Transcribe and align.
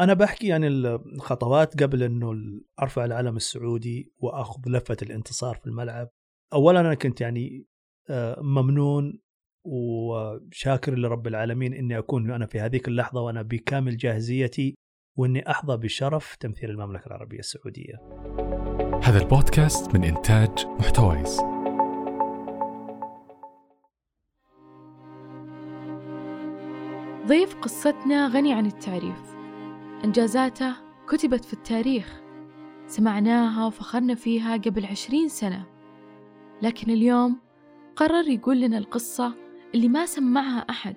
أنا 0.00 0.14
بحكي 0.14 0.46
يعني 0.46 0.68
الخطوات 0.68 1.82
قبل 1.82 2.02
إنه 2.02 2.34
أرفع 2.82 3.04
العلم 3.04 3.36
السعودي 3.36 4.12
وأخذ 4.18 4.60
لفة 4.66 4.96
الانتصار 5.02 5.54
في 5.54 5.66
الملعب 5.66 6.08
اولا 6.52 6.80
أنا 6.80 6.94
كنت 6.94 7.20
يعني 7.20 7.66
آه، 8.10 8.40
ممنون 8.40 9.20
وشاكر 9.64 10.94
لرب 10.98 11.26
العالمين 11.26 11.74
إني 11.74 11.98
أكون 11.98 12.30
أنا 12.30 12.46
في 12.46 12.60
هذيك 12.60 12.88
اللحظة 12.88 13.20
وأنا 13.20 13.42
بكامل 13.42 13.96
جاهزيتي 13.96 14.74
وإني 15.18 15.50
أحظى 15.50 15.76
بشرف 15.76 16.36
تمثيل 16.36 16.70
المملكة 16.70 17.06
العربية 17.06 17.38
السعودية. 17.38 17.94
هذا 19.02 19.22
البودكاست 19.22 19.94
من 19.94 20.04
إنتاج 20.04 20.66
محتويس. 20.66 21.40
ضيف 27.26 27.54
قصتنا 27.54 28.28
غني 28.28 28.54
عن 28.54 28.66
التعريف 28.66 29.33
إنجازاته 30.04 30.74
كتبت 31.08 31.44
في 31.44 31.52
التاريخ. 31.52 32.20
سمعناها 32.86 33.66
وفخرنا 33.66 34.14
فيها 34.14 34.56
قبل 34.56 34.86
عشرين 34.86 35.28
سنة. 35.28 35.66
لكن 36.62 36.90
اليوم 36.90 37.40
قرر 37.96 38.28
يقول 38.28 38.60
لنا 38.60 38.78
القصة 38.78 39.34
اللي 39.74 39.88
ما 39.88 40.06
سمعها 40.06 40.58
أحد 40.58 40.96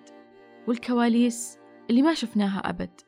والكواليس 0.68 1.60
اللي 1.90 2.02
ما 2.02 2.14
شفناها 2.14 2.60
أبد. 2.60 3.02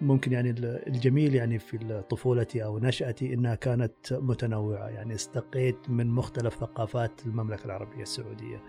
ممكن 0.00 0.32
يعني 0.32 0.50
الجميل 0.60 1.34
يعني 1.34 1.58
في 1.58 2.02
طفولتي 2.10 2.64
أو 2.64 2.78
نشأتي 2.78 3.34
إنها 3.34 3.54
كانت 3.54 4.12
متنوعة. 4.12 4.88
يعني 4.88 5.14
استقيت 5.14 5.90
من 5.90 6.06
مختلف 6.10 6.54
ثقافات 6.54 7.26
المملكة 7.26 7.64
العربية 7.64 8.02
السعودية. 8.02 8.62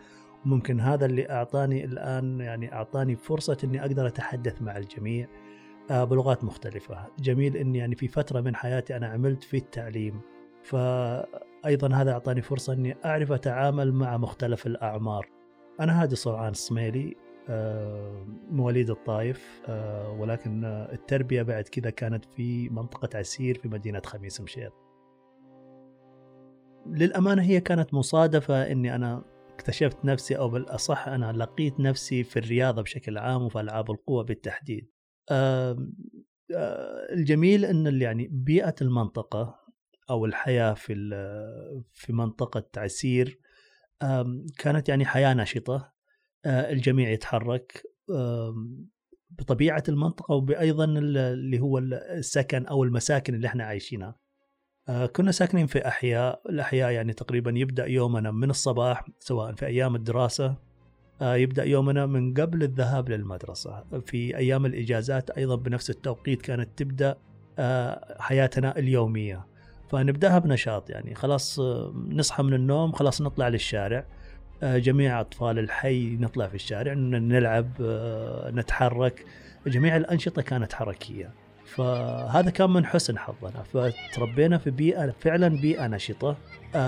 ممكن 0.45 0.79
هذا 0.79 1.05
اللي 1.05 1.29
أعطاني 1.29 1.85
الآن 1.85 2.39
يعني 2.39 2.73
أعطاني 2.73 3.15
فرصة 3.15 3.57
إني 3.63 3.81
أقدر 3.81 4.07
أتحدث 4.07 4.61
مع 4.61 4.77
الجميع 4.77 5.27
آه، 5.91 6.03
بلغات 6.03 6.43
مختلفة. 6.43 7.07
جميل 7.19 7.57
إني 7.57 7.77
يعني 7.77 7.95
في 7.95 8.07
فترة 8.07 8.41
من 8.41 8.55
حياتي 8.55 8.95
أنا 8.95 9.07
عملت 9.07 9.43
في 9.43 9.57
التعليم 9.57 10.21
فايضا 10.63 11.93
هذا 11.93 12.11
أعطاني 12.11 12.41
فرصة 12.41 12.73
إني 12.73 12.95
أعرف 13.05 13.31
أتعامل 13.31 13.93
مع 13.93 14.17
مختلف 14.17 14.67
الأعمار. 14.67 15.29
أنا 15.79 16.01
هادي 16.01 16.15
صرعان 16.15 16.53
صميلي 16.53 17.15
آه، 17.49 18.25
مواليد 18.51 18.89
الطايف 18.89 19.61
آه، 19.67 20.11
ولكن 20.11 20.65
التربية 20.65 21.41
بعد 21.41 21.63
كذا 21.63 21.89
كانت 21.89 22.25
في 22.25 22.69
منطقة 22.69 23.17
عسير 23.17 23.57
في 23.57 23.67
مدينة 23.67 24.01
خميس 24.05 24.41
مشيط. 24.41 24.73
للأمانة 26.87 27.41
هي 27.41 27.61
كانت 27.61 27.93
مصادفة 27.93 28.71
إني 28.71 28.95
أنا 28.95 29.23
اكتشفت 29.59 30.05
نفسي 30.05 30.37
أو 30.37 30.49
بالأصح 30.49 31.07
أنا 31.07 31.31
لقيت 31.31 31.79
نفسي 31.79 32.23
في 32.23 32.39
الرياضة 32.39 32.81
بشكل 32.81 33.17
عام 33.17 33.41
وفي 33.43 33.59
ألعاب 33.59 33.91
القوة 33.91 34.23
بالتحديد. 34.23 34.91
الجميل 37.11 37.65
إن 37.65 38.01
يعني 38.01 38.27
بيئة 38.31 38.75
المنطقة 38.81 39.55
أو 40.09 40.25
الحياة 40.25 40.73
في 40.73 40.93
في 41.93 42.13
منطقة 42.13 42.69
عسير 42.77 43.39
كانت 44.57 44.89
يعني 44.89 45.05
حياة 45.05 45.33
نشطة 45.33 45.93
الجميع 46.45 47.09
يتحرك 47.09 47.83
بطبيعة 49.29 49.83
المنطقة 49.89 50.35
وبايضا 50.35 50.85
اللي 50.85 51.59
هو 51.59 51.77
السكن 51.77 52.65
أو 52.65 52.83
المساكن 52.83 53.35
اللي 53.35 53.47
إحنا 53.47 53.63
عايشينها. 53.63 54.19
آه، 54.89 55.05
كنا 55.05 55.31
ساكنين 55.31 55.67
في 55.67 55.87
أحياء. 55.87 56.41
الأحياء 56.49 56.91
يعني 56.91 57.13
تقريبا 57.13 57.51
يبدأ 57.55 57.85
يومنا 57.85 58.31
من 58.31 58.49
الصباح 58.49 59.05
سواء 59.19 59.53
في 59.53 59.65
أيام 59.65 59.95
الدراسة 59.95 60.55
آه، 61.21 61.35
يبدأ 61.35 61.63
يومنا 61.63 62.05
من 62.05 62.33
قبل 62.33 62.63
الذهاب 62.63 63.09
للمدرسة. 63.09 63.83
في 64.05 64.37
أيام 64.37 64.65
الإجازات 64.65 65.29
أيضا 65.29 65.55
بنفس 65.55 65.89
التوقيت 65.89 66.41
كانت 66.41 66.69
تبدأ 66.77 67.15
آه، 67.59 68.17
حياتنا 68.19 68.77
اليومية. 68.77 69.45
فنبدأها 69.89 70.39
بنشاط 70.39 70.89
يعني 70.89 71.15
خلاص 71.15 71.59
نصحى 72.09 72.43
من 72.43 72.53
النوم 72.53 72.91
خلاص 72.91 73.21
نطلع 73.21 73.47
للشارع. 73.47 74.05
جميع 74.63 75.21
أطفال 75.21 75.59
الحي 75.59 76.15
نطلع 76.15 76.47
في 76.47 76.55
الشارع 76.55 76.93
نلعب 76.93 77.71
نتحرك. 78.53 79.25
جميع 79.67 79.97
الأنشطة 79.97 80.41
كانت 80.41 80.73
حركية. 80.73 81.33
فهذا 81.75 82.49
كان 82.49 82.69
من 82.69 82.85
حسن 82.85 83.17
حظنا. 83.17 83.63
فتربينا 83.73 84.57
في 84.57 84.71
بيئة 84.71 85.13
فعلا 85.19 85.47
بيئة 85.47 85.87
نشطة. 85.87 86.35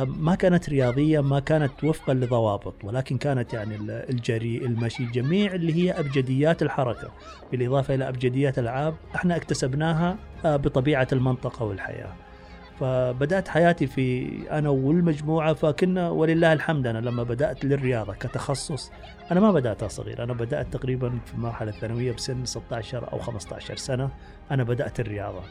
ما 0.06 0.36
كانت 0.36 0.70
رياضية 0.70 1.20
ما 1.20 1.40
كانت 1.40 1.84
وفقا 1.84 2.14
لضوابط 2.14 2.74
ولكن 2.84 3.18
كانت 3.18 3.54
يعني 3.54 3.76
الجري 3.90 4.58
المشي 4.58 5.06
جميع 5.06 5.54
اللي 5.54 5.74
هي 5.74 5.92
أبجديات 5.92 6.62
الحركة. 6.62 7.12
بالإضافة 7.52 7.96
إلى 7.96 8.10
أبجديات 8.10 8.60
الألعاب 8.60 8.96
إحنا 9.16 9.36
اكتسبناها 9.36 10.18
بطبيعة 10.44 11.08
المنطقة 11.12 11.66
والحياة. 11.66 12.14
فبدأت 12.82 13.48
حياتي 13.48 13.88
في 13.88 14.30
أنا 14.52 14.70
والمجموعة 14.70 15.54
فكنا 15.54 16.10
ولله 16.10 16.54
الحمد 16.54 16.88
أنا 16.88 16.98
لما 16.98 17.24
بدأت 17.24 17.66
للرياضة 17.66 18.14
كتخصص 18.14 18.92
أنا 19.32 19.40
ما 19.40 19.52
بدأتها 19.52 19.88
صغير 19.88 20.24
أنا 20.24 20.34
بدأت 20.34 20.74
تقريبا 20.74 21.20
في 21.26 21.34
المرحله 21.34 21.70
الثانوية 21.70 22.12
بسن 22.12 22.46
16 22.46 23.14
أو 23.14 23.20
15 23.20 23.76
سنة 23.76 24.10
أنا 24.52 24.64
بدأت 24.64 25.00
الرياضة. 25.00 25.42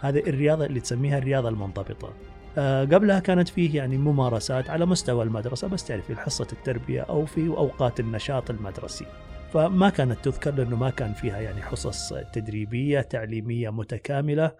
هذه 0.00 0.18
الرياضة 0.18 0.66
اللي 0.66 0.80
تسميها 0.80 1.18
الرياضة 1.18 1.48
المنضبطة. 1.48 2.12
أه 2.58 2.84
قبلها 2.84 3.20
كانت 3.20 3.48
فيه 3.48 3.76
يعني 3.76 3.98
ممارسات 3.98 4.70
على 4.70 4.86
مستوى 4.86 5.24
المدرسة 5.24 5.68
بس 5.68 5.84
تعرف 5.84 6.06
في 6.06 6.16
حصة 6.16 6.46
التربية 6.52 7.00
أو 7.00 7.26
في 7.26 7.48
أوقات 7.48 8.00
النشاط 8.00 8.50
المدرسي. 8.50 9.06
فما 9.52 9.90
كانت 9.90 10.24
تذكر 10.24 10.54
لأنه 10.54 10.76
ما 10.76 10.90
كان 10.90 11.12
فيها 11.12 11.40
يعني 11.40 11.62
حصص 11.62 12.12
تدريبية 12.32 13.00
تعليمية 13.00 13.70
متكاملة 13.70 14.52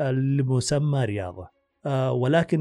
لمسمى 0.00 1.04
رياضة. 1.04 1.42
آه، 1.42 1.61
ولكن 2.10 2.60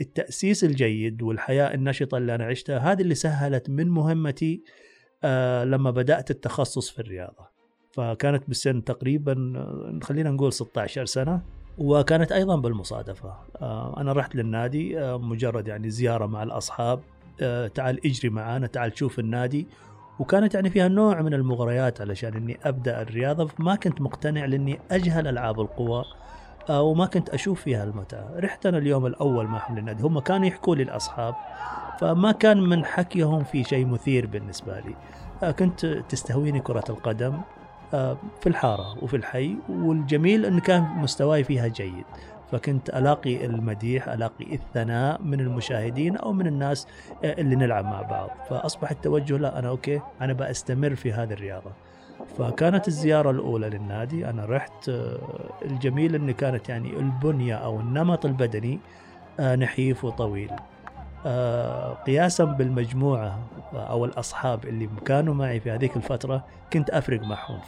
التأسيس 0.00 0.64
الجيد 0.64 1.22
والحياة 1.22 1.74
النشطة 1.74 2.18
اللي 2.18 2.34
أنا 2.34 2.44
عشتها 2.44 2.78
هذه 2.78 3.02
اللي 3.02 3.14
سهلت 3.14 3.70
من 3.70 3.88
مهمتي 3.88 4.62
آه، 5.24 5.64
لما 5.64 5.90
بدأت 5.90 6.30
التخصص 6.30 6.90
في 6.90 6.98
الرياضة. 6.98 7.48
فكانت 7.92 8.48
بالسن 8.48 8.84
تقريبا 8.84 9.52
آه، 9.56 9.98
خلينا 10.02 10.30
نقول 10.30 10.52
16 10.52 11.04
سنة 11.04 11.42
وكانت 11.78 12.32
أيضا 12.32 12.56
بالمصادفة. 12.56 13.34
أنا 13.96 14.12
رحت 14.12 14.36
للنادي 14.36 14.96
مجرد 15.18 15.68
يعني 15.68 15.90
زيارة 15.90 16.26
مع 16.26 16.42
الأصحاب 16.42 17.00
تعال 17.74 18.06
اجري 18.06 18.30
معانا 18.30 18.66
تعال 18.66 18.98
شوف 18.98 19.18
النادي. 19.18 19.66
وكانت 20.18 20.54
يعني 20.54 20.70
فيها 20.70 20.88
نوع 20.88 21.22
من 21.22 21.34
المغريات 21.34 22.00
علشان 22.00 22.34
إني 22.34 22.58
أبدأ 22.64 23.02
الرياضة 23.02 23.50
ما 23.58 23.74
كنت 23.74 24.00
مقتنع 24.00 24.44
لأني 24.44 24.78
أجهل 24.90 25.26
ألعاب 25.26 25.60
القوى. 25.60 25.98
آه، 25.98 26.04
وما 26.70 27.06
كنت 27.06 27.30
أشوف 27.30 27.62
فيها 27.62 27.84
المتعة. 27.84 28.28
رحت 28.36 28.66
أنا 28.66 28.78
اليوم 28.78 29.06
الأول 29.06 29.46
معهم 29.46 29.78
للنادي 29.78 30.02
هم 30.02 30.18
كانوا 30.18 30.46
يحكوا 30.46 30.76
لي 30.76 30.82
الأصحاب 30.82 31.34
فما 32.00 32.32
كان 32.32 32.60
من 32.60 32.84
حكيهم 32.84 33.44
في 33.44 33.64
شيء 33.64 33.86
مثير 33.86 34.26
بالنسبة 34.26 34.80
لي. 34.80 34.94
آه، 35.42 35.50
كنت 35.50 35.86
تستهويني 35.86 36.60
كرة 36.60 36.84
القدم 36.88 37.40
آه، 37.94 38.16
في 38.40 38.48
الحارة 38.48 39.04
وفي 39.04 39.16
الحي 39.16 39.56
والجميل 39.68 40.46
إن 40.46 40.60
كان 40.60 40.82
مستواي 40.82 41.44
فيها 41.44 41.66
جيد. 41.66 42.04
فكنت 42.52 42.90
ألاقي 42.90 43.46
المديح 43.46 44.08
ألاقي 44.08 44.54
الثناء 44.54 45.22
من 45.22 45.40
المشاهدين 45.40 46.16
أو 46.16 46.32
من 46.32 46.46
الناس 46.46 46.86
اللي 47.24 47.56
نلعب 47.56 47.84
مع 47.84 48.02
بعض. 48.02 48.30
فأصبح 48.50 48.90
التوجه 48.90 49.36
لا 49.36 49.58
أنا 49.58 49.68
أوكي 49.68 50.00
أنا 50.20 50.32
بستمر 50.32 50.94
في 50.94 51.12
هذه 51.12 51.32
الرياضة. 51.32 51.70
فكانت 52.38 52.88
الزيارة 52.88 53.30
الأولى 53.30 53.68
للنادي. 53.68 54.30
أنا 54.30 54.44
رحت 54.44 54.88
آه، 54.88 55.18
الجميل 55.64 56.14
أن 56.14 56.30
كانت 56.30 56.68
يعني 56.68 56.96
البنية 56.96 57.54
أو 57.54 57.80
النمط 57.80 58.26
البدني 58.26 58.78
آه، 59.40 59.56
نحيف 59.56 60.04
وطويل. 60.04 60.50
آه، 61.26 61.94
قياسا 61.94 62.44
بالمجموعة 62.44 63.38
أو 63.74 64.04
الأصحاب 64.04 64.64
اللي 64.64 64.88
كانوا 65.04 65.34
معي 65.34 65.60
في 65.60 65.70
هذيك 65.70 65.96
الفترة 65.96 66.44
كنت 66.72 66.90
أفرق 66.90 67.20
معهم. 67.22 67.60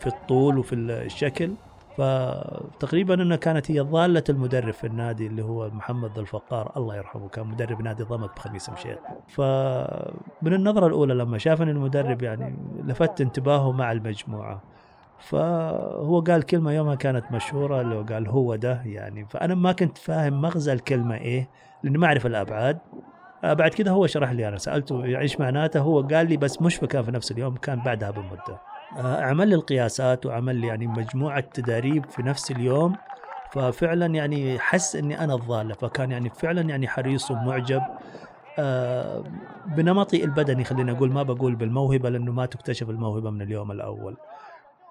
في 0.00 0.06
الطول 0.06 0.58
وفي 0.58 0.74
الشكل 0.74 1.54
فتقريبا 1.98 3.14
إنها 3.14 3.36
كانت 3.36 3.70
هي 3.70 3.80
ضالة 3.80 4.24
المدرب 4.28 4.70
في 4.70 4.86
النادي 4.86 5.26
اللي 5.26 5.42
هو 5.42 5.70
محمد 5.70 6.18
الفقار. 6.18 6.72
الله 6.76 6.96
يرحمه 6.96 7.28
كان 7.28 7.46
مدرب 7.46 7.82
نادي 7.82 8.02
ضمك 8.02 8.36
بخميس 8.36 8.70
مشيط 8.70 8.98
فمن 9.28 10.52
النظرة 10.54 10.86
الأولى 10.86 11.14
لما 11.14 11.38
شافني 11.38 11.70
المدرب 11.70 12.22
يعني 12.22 12.56
لفت 12.84 13.20
انتباهه 13.20 13.72
مع 13.72 13.92
المجموعة. 13.92 14.62
فهو 15.18 16.20
قال 16.20 16.42
كلمة 16.42 16.72
يومها 16.72 16.94
كانت 16.94 17.32
مشهورة 17.32 17.80
اللي 17.80 17.94
هو 17.94 18.02
قال 18.02 18.28
هو 18.28 18.56
ده 18.56 18.82
يعني. 18.86 19.26
فأنا 19.30 19.54
ما 19.54 19.72
كنت 19.72 19.98
فاهم 19.98 20.40
مغزى 20.40 20.72
الكلمة 20.72 21.14
إيه 21.14 21.48
لأني 21.82 21.98
ما 21.98 22.06
أعرف 22.06 22.26
الأبعاد. 22.26 22.78
آه، 23.44 23.52
بعد 23.52 23.70
كده 23.70 23.90
هو 23.90 24.06
شرح 24.06 24.30
لي 24.30 24.48
أنا 24.48 24.58
سألته 24.58 25.04
إيش 25.04 25.40
معناته 25.40 25.80
هو 25.80 26.00
قال 26.00 26.28
لي 26.28 26.36
بس 26.36 26.62
مش 26.62 26.80
كان 26.80 27.02
في 27.02 27.10
نفس 27.10 27.32
اليوم 27.32 27.56
كان 27.56 27.78
بعدها 27.80 28.10
بمدة. 28.10 28.58
عمل 28.96 29.48
لي 29.48 29.54
القياسات 29.54 30.26
وعمل 30.26 30.64
يعني 30.64 30.86
مجموعة 30.86 31.40
تداريب 31.40 32.04
في 32.04 32.22
نفس 32.22 32.50
اليوم. 32.50 32.96
ففعلا 33.52 34.06
يعني 34.06 34.58
حس 34.58 34.96
إني 34.96 35.24
أنا 35.24 35.34
الضاله 35.34 35.74
فكان 35.74 36.10
يعني 36.10 36.30
فعلا 36.30 36.60
يعني 36.60 36.88
حريص 36.88 37.30
ومعجب. 37.30 37.82
آه، 38.58 39.24
بنمطي 39.66 40.24
البدني 40.24 40.64
خلينا 40.64 40.92
أقول 40.92 41.12
ما 41.12 41.22
بقول 41.22 41.54
بالموهبة 41.54 42.10
لأنه 42.10 42.32
ما 42.32 42.46
تكتشف 42.46 42.90
الموهبة 42.90 43.30
من 43.30 43.42
اليوم 43.42 43.72
الأول. 43.72 44.16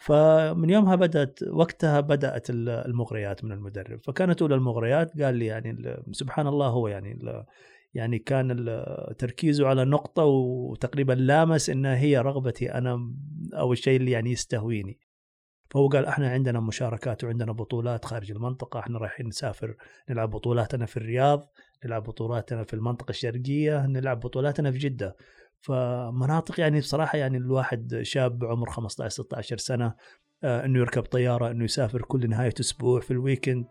فمن 0.02 0.70
يومها 0.70 0.96
بدأت 0.96 1.40
وقتها 1.52 2.00
بدأت 2.00 2.50
المغريات 2.50 3.44
من 3.44 3.52
المدرب. 3.52 4.00
فكانت 4.00 4.42
أولى 4.42 4.56
المغريات 4.56 5.22
قال 5.22 5.36
لي 5.36 5.46
يعني 5.46 5.98
سبحان 6.12 6.48
الله 6.48 6.68
هو 6.68 6.88
يعني 6.88 7.20
يعني 7.98 8.20
كان 8.20 8.66
تركيزه 9.18 9.68
على 9.68 9.86
نقطة 9.86 10.24
وتقريبا 10.24 11.14
لامس 11.14 11.70
إنها 11.70 11.98
هي 11.98 12.18
رغبتي 12.18 12.74
أنا 12.74 13.14
أو 13.54 13.74
الشيء 13.74 14.00
اللي 14.00 14.12
يعني 14.12 14.32
يستهويني. 14.32 15.00
فهو 15.70 15.88
قال 15.88 16.06
إحنا 16.06 16.30
عندنا 16.30 16.60
مشاركات 16.60 17.24
وعندنا 17.24 17.52
بطولات 17.52 18.06
خارج 18.06 18.32
المنطقة 18.32 18.80
إحنا 18.80 19.00
رايحين 19.00 19.28
نسافر 19.28 19.76
نلعب 20.10 20.30
بطولاتنا 20.30 20.86
في 20.86 20.98
الرياض 20.98 21.50
نلعب 21.86 22.04
بطولاتنا 22.04 22.64
في 22.64 22.74
المنطقة 22.74 23.10
الشرقية 23.10 23.86
نلعب 23.86 24.20
بطولاتنا 24.20 24.72
في 24.72 24.78
جدة. 24.78 25.16
فمناطق 25.62 26.60
يعني 26.60 26.80
بصراحة 26.80 27.18
يعني 27.18 27.38
الواحد 27.38 28.00
شاب 28.02 28.46
عمر 28.46 28.70
15 28.70 29.10
16 29.24 29.58
سنة 29.58 29.94
آه، 30.44 30.66
إنه 30.66 30.80
يركب 30.80 31.04
طيارة 31.04 31.52
إنه 31.52 31.64
يسافر 31.64 32.02
كل 32.02 32.30
نهاية 32.30 32.54
أسبوع 32.60 33.00
في 33.00 33.12
الويكند 33.12 33.66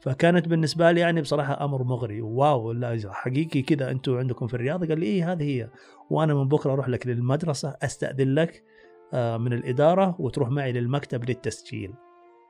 فكانت 0.00 0.48
بالنسبة 0.48 0.90
لي 0.90 1.00
يعني 1.00 1.20
بصراحة 1.20 1.64
أمر 1.64 1.82
مغري. 1.82 2.20
واو 2.20 2.72
لا 2.72 3.00
حقيقي 3.12 3.62
كذا 3.62 3.90
أنتم 3.90 4.18
عندكم 4.18 4.46
في 4.46 4.54
الرياض؟ 4.54 4.88
قال 4.88 5.00
لي 5.00 5.06
إيه 5.06 5.32
هذه 5.32 5.42
هي. 5.42 5.68
وأنا 6.10 6.34
من 6.34 6.48
بكرة 6.48 6.72
أروح 6.72 6.88
لك 6.88 7.06
للمدرسة 7.06 7.76
أستأذن 7.82 8.34
لك 8.34 8.62
آه، 9.14 9.36
من 9.36 9.52
الإدارة 9.52 10.16
وتروح 10.18 10.48
معي 10.48 10.72
للمكتب 10.72 11.28
للتسجيل. 11.28 11.92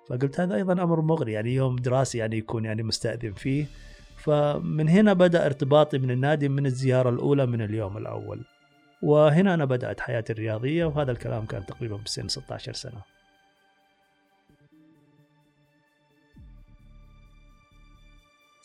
فقلت 0.08 0.40
هذا 0.40 0.54
أيضا 0.54 0.72
أمر 0.72 1.00
مغري 1.00 1.32
يعني 1.32 1.54
يوم 1.54 1.76
دراسي 1.76 2.18
يعني 2.18 2.38
يكون 2.38 2.64
يعني 2.64 2.82
مستأذن 2.82 3.32
فيه. 3.32 3.66
فمن 4.16 4.88
هنا 4.88 5.12
بدأ 5.12 5.46
ارتباطي 5.46 5.98
من 5.98 6.10
النادي 6.10 6.48
من 6.48 6.66
الزيارة 6.66 7.10
الأولى 7.10 7.46
من 7.46 7.62
اليوم 7.62 7.96
الأول. 7.96 8.44
وهنا 9.02 9.54
أنا 9.54 9.64
بدأت 9.64 10.00
حياتي 10.00 10.32
الرياضية 10.32 10.84
وهذا 10.84 11.12
الكلام 11.12 11.46
كان 11.46 11.66
تقريبا 11.66 11.96
بسن 11.96 12.28
16 12.28 12.72
سنة. 12.72 13.19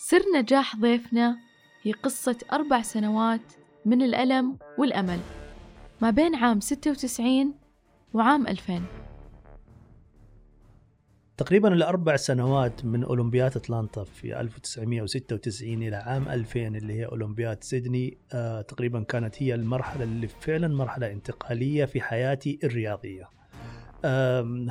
سر 0.07 0.21
نجاح 0.35 0.75
ضيفنا 0.75 1.37
هي 1.81 1.91
قصة 1.91 2.37
أربع 2.53 2.81
سنوات 2.81 3.41
من 3.85 4.01
الألم 4.01 4.57
والأمل 4.77 5.19
ما 6.01 6.09
بين 6.09 6.35
عام 6.35 6.59
96 6.59 7.53
وعام 8.13 8.47
2000 8.47 8.81
تقريبا 11.37 11.73
الأربع 11.73 12.15
سنوات 12.15 12.85
من 12.85 13.03
أولمبياد 13.03 13.57
أتلانتا 13.57 14.03
في 14.03 14.39
1996 14.39 15.73
إلى 15.73 15.95
عام 15.95 16.29
2000 16.29 16.59
اللي 16.67 16.93
هي 16.93 17.05
أولمبياد 17.05 17.63
سيدني 17.63 18.17
آه 18.33 18.61
تقريبا 18.61 19.03
كانت 19.03 19.43
هي 19.43 19.55
المرحلة 19.55 20.03
اللي 20.03 20.27
فعلا 20.27 20.67
مرحلة 20.67 21.11
انتقالية 21.11 21.85
في 21.85 22.01
حياتي 22.01 22.59
الرياضية. 22.63 23.29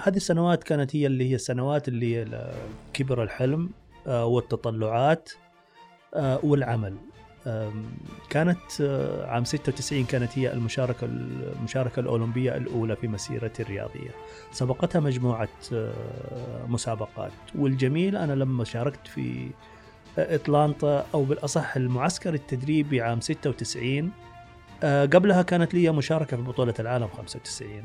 هذه 0.05 0.17
السنوات 0.17 0.65
كانت 0.65 0.97
هي 0.97 1.07
اللي 1.07 1.31
هي 1.31 1.35
السنوات 1.35 1.89
اللي 1.89 2.53
كبر 2.93 3.23
الحلم. 3.23 3.71
والتطلعات 4.07 5.31
آه 6.15 6.41
والعمل. 6.43 6.97
كانت 8.31 8.81
آه، 8.81 9.27
عام 9.27 9.45
96 9.45 10.05
كانت 10.05 10.39
هي 10.39 10.53
المشاركة 10.53 11.05
المشاركة 11.05 12.01
الأولمبية 12.01 12.57
الأولى 12.57 12.97
في 12.97 13.09
مسيرتي 13.09 13.63
الرياضية. 13.63 14.11
سبقتها 14.53 15.01
مجموعة 15.01 15.49
آه، 15.73 15.93
مسابقات. 16.69 17.33
والجميل 17.55 18.17
أنا 18.17 18.33
لما 18.33 18.65
شاركت 18.65 19.07
في 19.07 19.51
إطلانتا 20.19 21.07
أو 21.15 21.25
بالأصح 21.25 21.77
المعسكر 21.77 22.35
التدريبي 22.35 23.01
عام 23.03 23.21
96 23.21 24.11
آه، 24.83 25.07
قبلها 25.07 25.43
كانت 25.43 25.75
لي 25.75 25.91
مشاركة 25.91 26.37
في 26.37 26.43
بطولة 26.43 26.75
العالم 26.79 27.09
95 27.09 27.85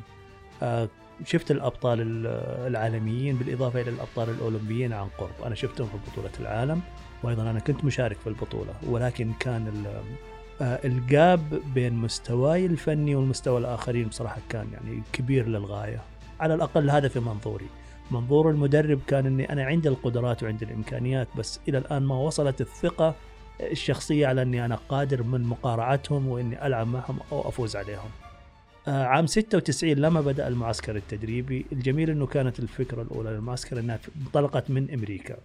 شفت 1.26 1.52
الأبطال 1.52 2.28
العالميين 2.68 3.36
بالإضافة 3.36 3.82
إلى 3.82 3.90
الأبطال 3.90 4.30
الأولمبيين 4.30 4.94
عن 4.94 5.08
قرب. 5.18 5.44
أنا 5.46 5.56
شفتهم 5.56 5.88
في 5.88 6.12
بطولة 6.12 6.32
العالم 6.40 6.82
وأيضا 7.24 7.42
أنا 7.42 7.60
كنت 7.60 7.86
مشارك 7.86 8.18
في 8.18 8.28
البطولة. 8.28 8.74
ولكن 8.88 9.34
كان 9.40 9.86
آه، 10.62 10.80
الجاب 10.86 11.62
بين 11.74 11.94
مستواي 11.94 12.66
الفني 12.66 13.16
والمستوى 13.16 13.60
الآخرين 13.60 14.08
بصراحة 14.08 14.42
كان 14.50 14.68
يعني 14.74 15.04
كبير 15.14 15.48
للغاية. 15.48 16.02
على 16.40 16.54
الأقل 16.54 16.90
هذا 16.90 17.08
في 17.08 17.20
منظوري. 17.20 17.68
منظور 18.12 18.50
المدرب 18.50 19.00
كان 19.08 19.26
إني 19.26 19.52
أنا 19.52 19.64
عندي 19.64 19.90
القدرات 19.90 20.44
وعندي 20.44 20.66
الإمكانيات 20.66 21.28
بس 21.38 21.60
إلى 21.68 21.78
الآن 21.78 22.04
ما 22.04 22.16
وصلت 22.16 22.62
الثقة 22.62 23.16
الشخصية 23.62 24.28
على 24.28 24.42
إني 24.42 24.66
أنا 24.66 24.80
قادر 24.90 25.24
من 25.24 25.44
مقارعتهم 25.44 26.28
وإني 26.28 26.68
ألعب 26.68 26.88
معهم 26.88 27.20
أو 27.32 27.50
أفوز 27.50 27.76
عليهم. 27.76 28.10
آه، 28.88 29.04
عام 29.04 29.28
96 29.28 29.94
لما 29.98 30.22
بدأ 30.22 30.48
المعسكر 30.48 30.96
التدريبي. 30.96 31.66
الجميل 31.72 32.10
إنه 32.10 32.26
كانت 32.26 32.60
الفكرة 32.60 33.02
الأولى 33.02 33.30
للمعسكر 33.30 33.80
إنها 33.80 34.00
انطلقت 34.26 34.72
من 34.72 34.94
أمريكا. 34.94 35.36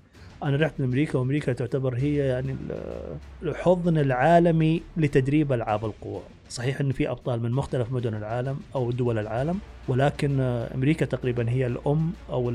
أنا 0.42 0.56
رحت 0.56 0.81
لامريكا 0.81 1.19
وأمريكا 1.19 1.52
تعتبر 1.52 1.94
هي 1.94 2.16
يعني 2.16 2.56
الحضن 3.42 3.98
العالمي 3.98 4.82
لتدريب 4.96 5.52
ألعاب 5.52 5.84
القوى. 5.84 6.20
صحيح 6.48 6.81
إن 6.81 6.92
في 6.92 7.10
أبطال 7.10 7.42
من 7.42 7.50
مختلف 7.50 7.92
مدن 7.92 8.14
العالم 8.14 8.60
أو 8.75 8.90
دول 8.90 9.19
العالم 9.19 9.58
ولكن 9.88 10.40
أمريكا 10.75 11.06
تقريبا 11.06 11.50
هي 11.50 11.66
الأم 11.66 12.12
أو 12.31 12.50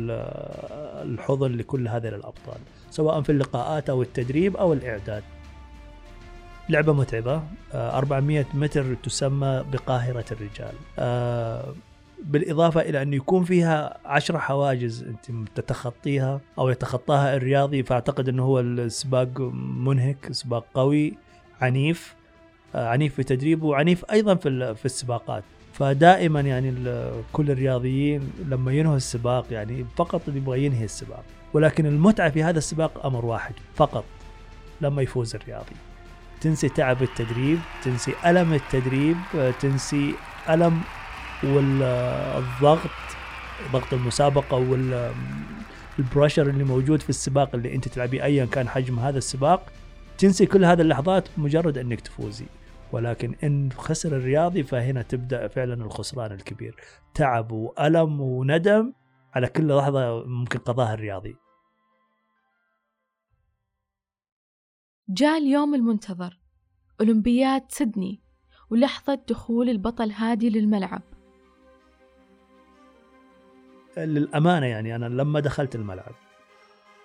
الحضن 1.04 1.52
لكل 1.52 1.88
هذه 1.88 2.08
الأبطال 2.08 2.58
سواء 2.92 3.22
في 3.22 3.32
اللقاءات 3.32 3.90
أو 3.90 4.02
التدريب 4.02 4.58
أو 4.58 4.74
الإعداد. 4.74 5.24
لعبة 6.70 6.94
متعبة. 6.94 7.44
400 7.74 8.46
متر 8.54 8.94
تسمى 9.04 9.66
بقاهرة 9.72 10.26
الرجال. 10.32 10.74
بالإضافة 12.24 12.82
إلى 12.82 13.02
أنه 13.02 13.16
يكون 13.16 13.44
فيها 13.44 13.98
عشرة 14.06 14.38
حواجز 14.38 15.04
أنت 15.04 15.50
تتخطيها 15.56 16.42
أو 16.60 16.70
يتخطاها 16.70 17.36
الرياضي 17.36 17.84
فأعتقد 17.84 18.30
أنه 18.30 18.44
هو 18.44 18.60
السباق 18.60 19.40
منهك 19.78 20.28
سباق 20.32 20.66
قوي 20.74 21.14
عنيف. 21.62 22.16
آه، 22.76 22.88
عنيف 22.88 23.16
في 23.16 23.24
تدريبه 23.24 23.66
وعنيف 23.68 24.06
أيضا 24.12 24.36
في 24.36 24.76
في 24.76 24.86
السباقات. 24.86 25.44
فدائما 25.74 26.42
يعني 26.42 26.74
كل 27.34 27.52
الرياضيين 27.52 28.32
لما 28.46 28.72
ينهوا 28.74 28.96
السباق 28.96 29.46
يعني 29.52 29.86
فقط 29.96 30.22
يبغى 30.28 30.66
ينهي 30.66 30.86
السباق. 30.86 31.24
ولكن 31.54 31.86
المتعة 31.86 32.30
في 32.30 32.44
هذا 32.44 32.58
السباق 32.58 33.06
أمر 33.06 33.26
واحد 33.26 33.54
فقط 33.76 34.06
لما 34.82 35.02
يفوز 35.02 35.36
الرياضي. 35.36 35.76
تنسي 36.42 36.70
تعب 36.70 37.04
التدريب 37.04 37.60
تنسي 37.84 38.14
ألم 38.26 38.54
التدريب 38.54 39.18
تنسي 39.60 40.16
ألم 40.50 40.82
والضغط 41.44 42.90
ضغط 43.74 43.94
المسابقة 43.94 44.58
والبريشر 46.00 46.50
اللي 46.50 46.64
موجود 46.64 47.02
في 47.02 47.10
السباق 47.10 47.56
اللي 47.56 47.76
أنت 47.76 47.88
تلعبيه 47.88 48.24
ايا 48.24 48.46
كان 48.46 48.68
حجم 48.70 49.00
هذا 49.00 49.18
السباق. 49.18 49.66
تنسي 50.18 50.46
كل 50.46 50.66
هذه 50.66 50.82
اللحظات 50.82 51.28
مجرد 51.38 51.78
أنك 51.78 52.02
تفوزي. 52.02 52.46
ولكن 52.92 53.36
إن 53.44 53.70
خسر 53.78 54.16
الرياضي 54.16 54.64
فهنا 54.64 55.02
تبدأ 55.02 55.48
فعلا 55.48 55.74
الخسران 55.74 56.32
الكبير. 56.32 56.76
تعب 57.14 57.52
وألم 57.52 58.22
وندم 58.22 58.94
على 59.34 59.48
كل 59.48 59.78
لحظة 59.78 60.26
ممكن 60.26 60.60
قضاها 60.60 60.94
الرياضي. 60.94 61.36
جاء 65.12 65.38
اليوم 65.38 65.76
المنتظر 65.76 66.40
أولمبياد 67.02 67.64
سيدني 67.70 68.20
ولحظة 68.70 69.20
دخول 69.30 69.70
البطل 69.70 70.12
هادي 70.12 70.50
للملعب. 70.50 71.02
للأمانة 73.98 74.66
يعني 74.66 74.96
أنا 74.96 75.06
لما 75.06 75.40
دخلت 75.40 75.76
الملعب 75.76 76.12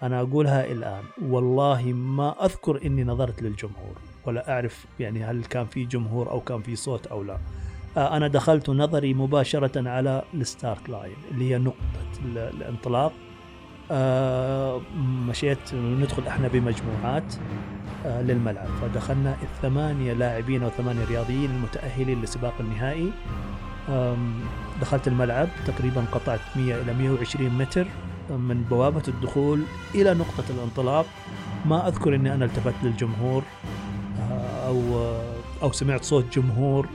أنا 0.02 0.20
أقولها 0.20 0.72
الآن 0.72 1.04
والله 1.22 1.92
ما 1.92 2.44
أذكر 2.44 2.86
إني 2.86 3.04
نظرت 3.04 3.42
للجمهور 3.42 3.96
ولا 4.26 4.52
أعرف 4.52 4.86
يعني 5.00 5.24
هل 5.24 5.44
كان 5.44 5.66
في 5.66 5.84
جمهور 5.84 6.30
أو 6.30 6.40
كان 6.40 6.62
في 6.62 6.76
صوت 6.76 7.06
أو 7.06 7.22
لا. 7.22 7.38
آه، 7.96 8.16
أنا 8.16 8.28
دخلت 8.28 8.70
نظري 8.70 9.14
مباشرة 9.14 9.88
على 9.88 10.22
ال 10.34 10.43
start 10.43 10.88
line 10.88 11.16
اللي 11.30 11.50
هي 11.50 11.58
نقطة 11.58 11.76
الانطلاق. 12.24 13.12
آه، 13.90 14.80
مشيت 15.28 15.74
ندخل 15.74 16.26
إحنا 16.26 16.48
بمجموعات. 16.48 17.34
للملعب. 18.04 18.68
فدخلنا 18.82 19.36
الثمانية 19.42 20.12
لاعبين 20.12 20.62
أو 20.62 20.70
ثمانية 20.70 21.04
رياضيين 21.04 21.50
المتأهلين 21.50 22.22
لسباق 22.22 22.54
النهائي. 22.60 23.10
دخلت 24.80 25.08
الملعب 25.08 25.48
تقريبا 25.66 26.04
قطعت 26.12 26.40
100 26.56 26.74
إلى 26.74 26.94
120 26.94 27.58
متر 27.58 27.86
من 28.30 28.64
بوابة 28.70 29.02
الدخول 29.08 29.62
إلى 29.94 30.14
نقطة 30.14 30.44
الانطلاق. 30.50 31.06
ما 31.64 31.88
أذكر 31.88 32.14
أني 32.14 32.34
أنا 32.34 32.44
التفت 32.44 32.74
للجمهور 32.82 33.42
آه، 34.20 34.68
أو 34.68 35.06
أو 35.62 35.72
سمعت 35.72 36.04
صوت 36.04 36.38
جمهور 36.38 36.88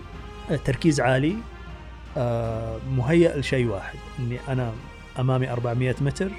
آه، 0.51 0.55
تركيز 0.55 1.01
عالي. 1.01 1.35
آه، 2.17 2.77
مهيأ 2.97 3.37
لشيء 3.37 3.67
واحد 3.67 3.99
أني 4.19 4.39
أنا 4.49 4.71
أمامي 5.19 5.51
400 5.51 5.95
متر 6.01 6.31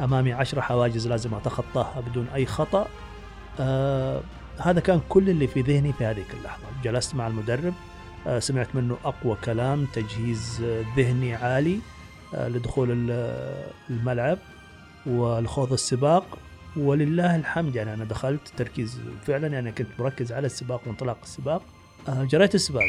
أمامي 0.00 0.32
10 0.32 0.60
حواجز 0.60 1.08
لازم 1.08 1.34
أتخطاها 1.34 2.00
بدون 2.00 2.26
أي 2.34 2.46
خطأ. 2.46 2.86
هذا 4.58 4.80
كان 4.80 5.00
كل 5.08 5.30
اللي 5.30 5.46
في 5.46 5.60
ذهني 5.60 5.92
في 5.92 6.04
هذه 6.04 6.24
اللحظة. 6.38 6.64
جلست 6.84 7.14
مع 7.14 7.26
المدرب 7.26 7.74
آه، 8.26 8.38
سمعت 8.38 8.68
منه 8.74 8.96
أقوى 9.04 9.36
كلام 9.44 9.84
تجهيز 9.84 10.62
ذهني 10.96 11.34
عالي 11.34 11.78
آه، 12.34 12.48
لدخول 12.48 12.88
ال- 12.90 13.66
الملعب 13.90 14.38
والخوض 15.06 15.72
السباق. 15.72 16.38
ولله 16.76 17.36
الحمد 17.36 17.76
يعني 17.76 17.94
أنا 17.94 18.04
دخلت 18.04 18.48
تركيز 18.56 19.00
فعلا 19.26 19.46
يعني 19.46 19.72
كنت 19.72 19.88
مركز 19.98 20.32
على 20.32 20.46
السباق 20.46 20.80
وانطلاق 20.86 21.18
السباق. 21.22 21.62
آه، 22.08 22.24
جريت 22.24 22.54
السباق. 22.54 22.82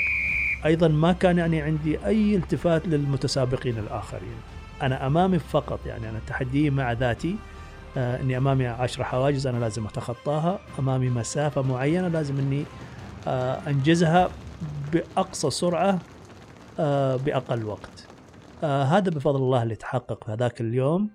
أيضا 0.65 0.87
ما 0.87 1.13
كان 1.13 1.37
يعني 1.37 1.61
عندي 1.61 2.05
أي 2.05 2.35
التفات 2.35 2.87
للمتسابقين 2.87 3.77
الآخرين. 3.77 4.35
أنا 4.81 5.07
أمامي 5.07 5.39
فقط 5.39 5.79
يعني 5.85 6.09
أنا 6.09 6.19
تحدي 6.27 6.69
مع 6.69 6.91
ذاتي. 6.91 7.29
آه، 7.31 7.52
إني 7.97 8.37
أمامي 8.37 8.67
عشر 8.67 9.03
حواجز 9.03 9.47
أنا 9.47 9.57
لازم 9.57 9.85
أتخطاها. 9.85 10.59
أمامي 10.79 11.09
مسافة 11.09 11.61
معينة 11.61 12.07
لازم 12.07 12.39
إني 12.39 12.65
آه، 13.27 13.59
أنجزها 13.67 14.29
بأقصى 14.93 15.49
سرعة 15.49 15.99
آه، 16.79 17.15
بأقل 17.15 17.65
وقت. 17.65 18.07
آه، 18.63 18.83
هذا 18.83 19.09
بفضل 19.09 19.39
الله 19.39 19.63
اللي 19.63 19.75
تحقق 19.75 20.23
في 20.23 20.31
هذاك 20.31 20.61
اليوم. 20.61 21.09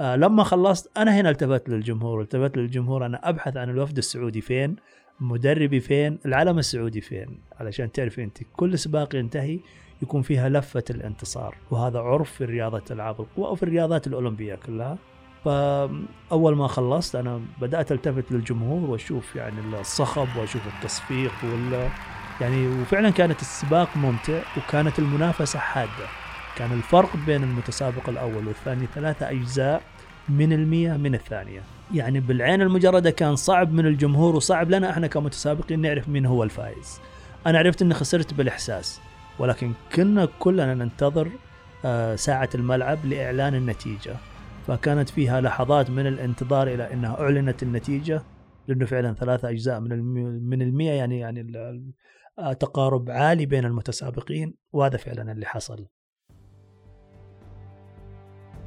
آه، 0.00 0.16
لما 0.16 0.44
خلصت 0.44 0.98
أنا 0.98 1.20
هنا 1.20 1.30
التفت 1.30 1.68
للجمهور 1.68 2.20
التفت 2.20 2.56
للجمهور 2.56 3.06
أنا 3.06 3.28
أبحث 3.28 3.56
عن 3.56 3.70
الوفد 3.70 3.98
السعودي 3.98 4.40
فين 4.40 4.76
مدربي 5.20 5.80
فين 5.80 6.18
العلم 6.26 6.58
السعودي 6.58 7.00
فين 7.00 7.38
علشان 7.60 7.92
تعرف 7.92 8.20
أنت 8.20 8.38
كل 8.56 8.78
سباق 8.78 9.14
ينتهي 9.14 9.60
يكون 10.02 10.22
فيها 10.22 10.48
لفة 10.48 10.84
الانتصار 10.90 11.56
وهذا 11.70 11.98
عرف 12.00 12.32
في 12.32 12.44
رياضة 12.44 12.82
ألعاب 12.90 13.20
القوى 13.20 13.46
أو 13.46 13.54
في 13.54 13.62
الرياضات 13.62 14.06
الأولمبية 14.06 14.54
كلها. 14.54 14.98
فأول 15.44 16.56
ما 16.56 16.66
خلصت 16.66 17.16
أنا 17.16 17.40
بدأت 17.60 17.92
ألتفت 17.92 18.32
للجمهور 18.32 18.90
وأشوف 18.90 19.36
يعني 19.36 19.80
الصخب 19.80 20.28
وأشوف 20.36 20.62
التصفيق 20.66 21.32
وال 21.42 21.88
يعني 22.40 22.68
وفعلا 22.82 23.10
كانت 23.10 23.40
السباق 23.40 23.96
ممتع 23.96 24.42
وكانت 24.56 24.98
المنافسة 24.98 25.58
حادة. 25.58 26.06
كان 26.56 26.72
الفرق 26.72 27.16
بين 27.26 27.42
المتسابق 27.42 28.08
الأول 28.08 28.48
والثاني 28.48 28.86
ثلاثة 28.94 29.30
أجزاء 29.30 29.82
من 30.28 30.52
المية 30.52 30.92
من 30.92 31.14
الثانية. 31.14 31.62
يعني 31.94 32.20
بالعين 32.20 32.62
المجردة 32.62 33.10
كان 33.10 33.36
صعب 33.36 33.72
من 33.72 33.86
الجمهور 33.86 34.36
وصعب 34.36 34.70
لنا 34.70 34.90
إحنا 34.90 35.06
كمتسابقين 35.06 35.80
نعرف 35.80 36.08
مين 36.08 36.26
هو 36.26 36.42
الفائز. 36.42 37.00
أنا 37.46 37.58
عرفت 37.58 37.82
أني 37.82 37.94
خسرت 37.94 38.34
بالإحساس 38.34 39.00
ولكن 39.38 39.72
كنا 39.94 40.28
كلنا 40.38 40.74
ننتظر 40.74 41.28
آه، 41.84 42.16
ساعة 42.16 42.48
الملعب 42.54 43.06
لإعلان 43.06 43.54
النتيجة. 43.54 44.16
فكانت 44.66 45.08
فيها 45.08 45.40
لحظات 45.40 45.90
من 45.90 46.06
الانتظار 46.06 46.68
إلى 46.68 46.92
أنها 46.92 47.20
أعلنت 47.20 47.62
النتيجة 47.62 48.22
لأنه 48.68 48.84
فعلا 48.86 49.14
ثلاثة 49.14 49.50
أجزاء 49.50 49.80
من 49.80 49.98
من 50.48 50.62
المية 50.62 50.90
يعني 50.90 51.18
يعني 51.18 51.40
ال- 51.40 51.56
ال- 51.56 51.92
آه، 52.38 52.52
تقارب 52.52 53.10
عالي 53.10 53.46
بين 53.46 53.64
المتسابقين 53.64 54.54
وهذا 54.72 54.96
فعلا 54.96 55.32
اللي 55.32 55.46
حصل. 55.46 55.86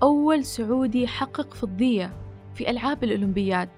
أول 0.03 0.45
سعودي 0.45 1.07
حقق 1.07 1.53
فضية 1.53 2.13
في 2.53 2.69
ألعاب 2.69 3.03
الأولمبياد. 3.03 3.69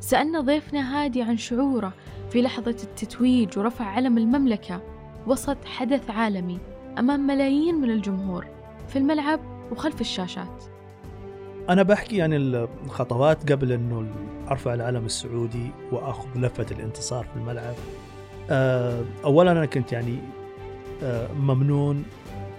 سألنا 0.00 0.40
ضيفنا 0.40 0.80
هادي 1.04 1.22
عن 1.22 1.36
شعوره 1.36 1.92
في 2.30 2.42
لحظة 2.42 2.70
التتويج 2.70 3.58
ورفع 3.58 3.84
علم 3.84 4.18
المملكة. 4.18 4.82
وسط 5.26 5.64
حدث 5.64 6.10
عالمي 6.10 6.58
أمام 6.98 7.26
ملايين 7.26 7.74
من 7.74 7.90
الجمهور 7.90 8.46
في 8.88 8.98
الملعب 8.98 9.40
وخلف 9.72 10.00
الشاشات. 10.00 10.64
أنا 11.68 11.82
بحكي 11.82 12.22
عن 12.22 12.32
الخطوات 12.32 13.52
قبل 13.52 13.72
إنه 13.72 14.06
ارفع 14.50 14.74
العلم 14.74 15.04
السعودي 15.04 15.70
واخذ 15.92 16.28
لفه 16.36 16.66
الانتصار 16.70 17.24
في 17.24 17.36
الملعب 17.36 17.74
آه، 18.50 19.02
اولا 19.24 19.52
أنا 19.52 19.66
كنت 19.66 19.92
يعني 19.92 20.18
آه، 21.02 21.32
ممنون 21.32 22.04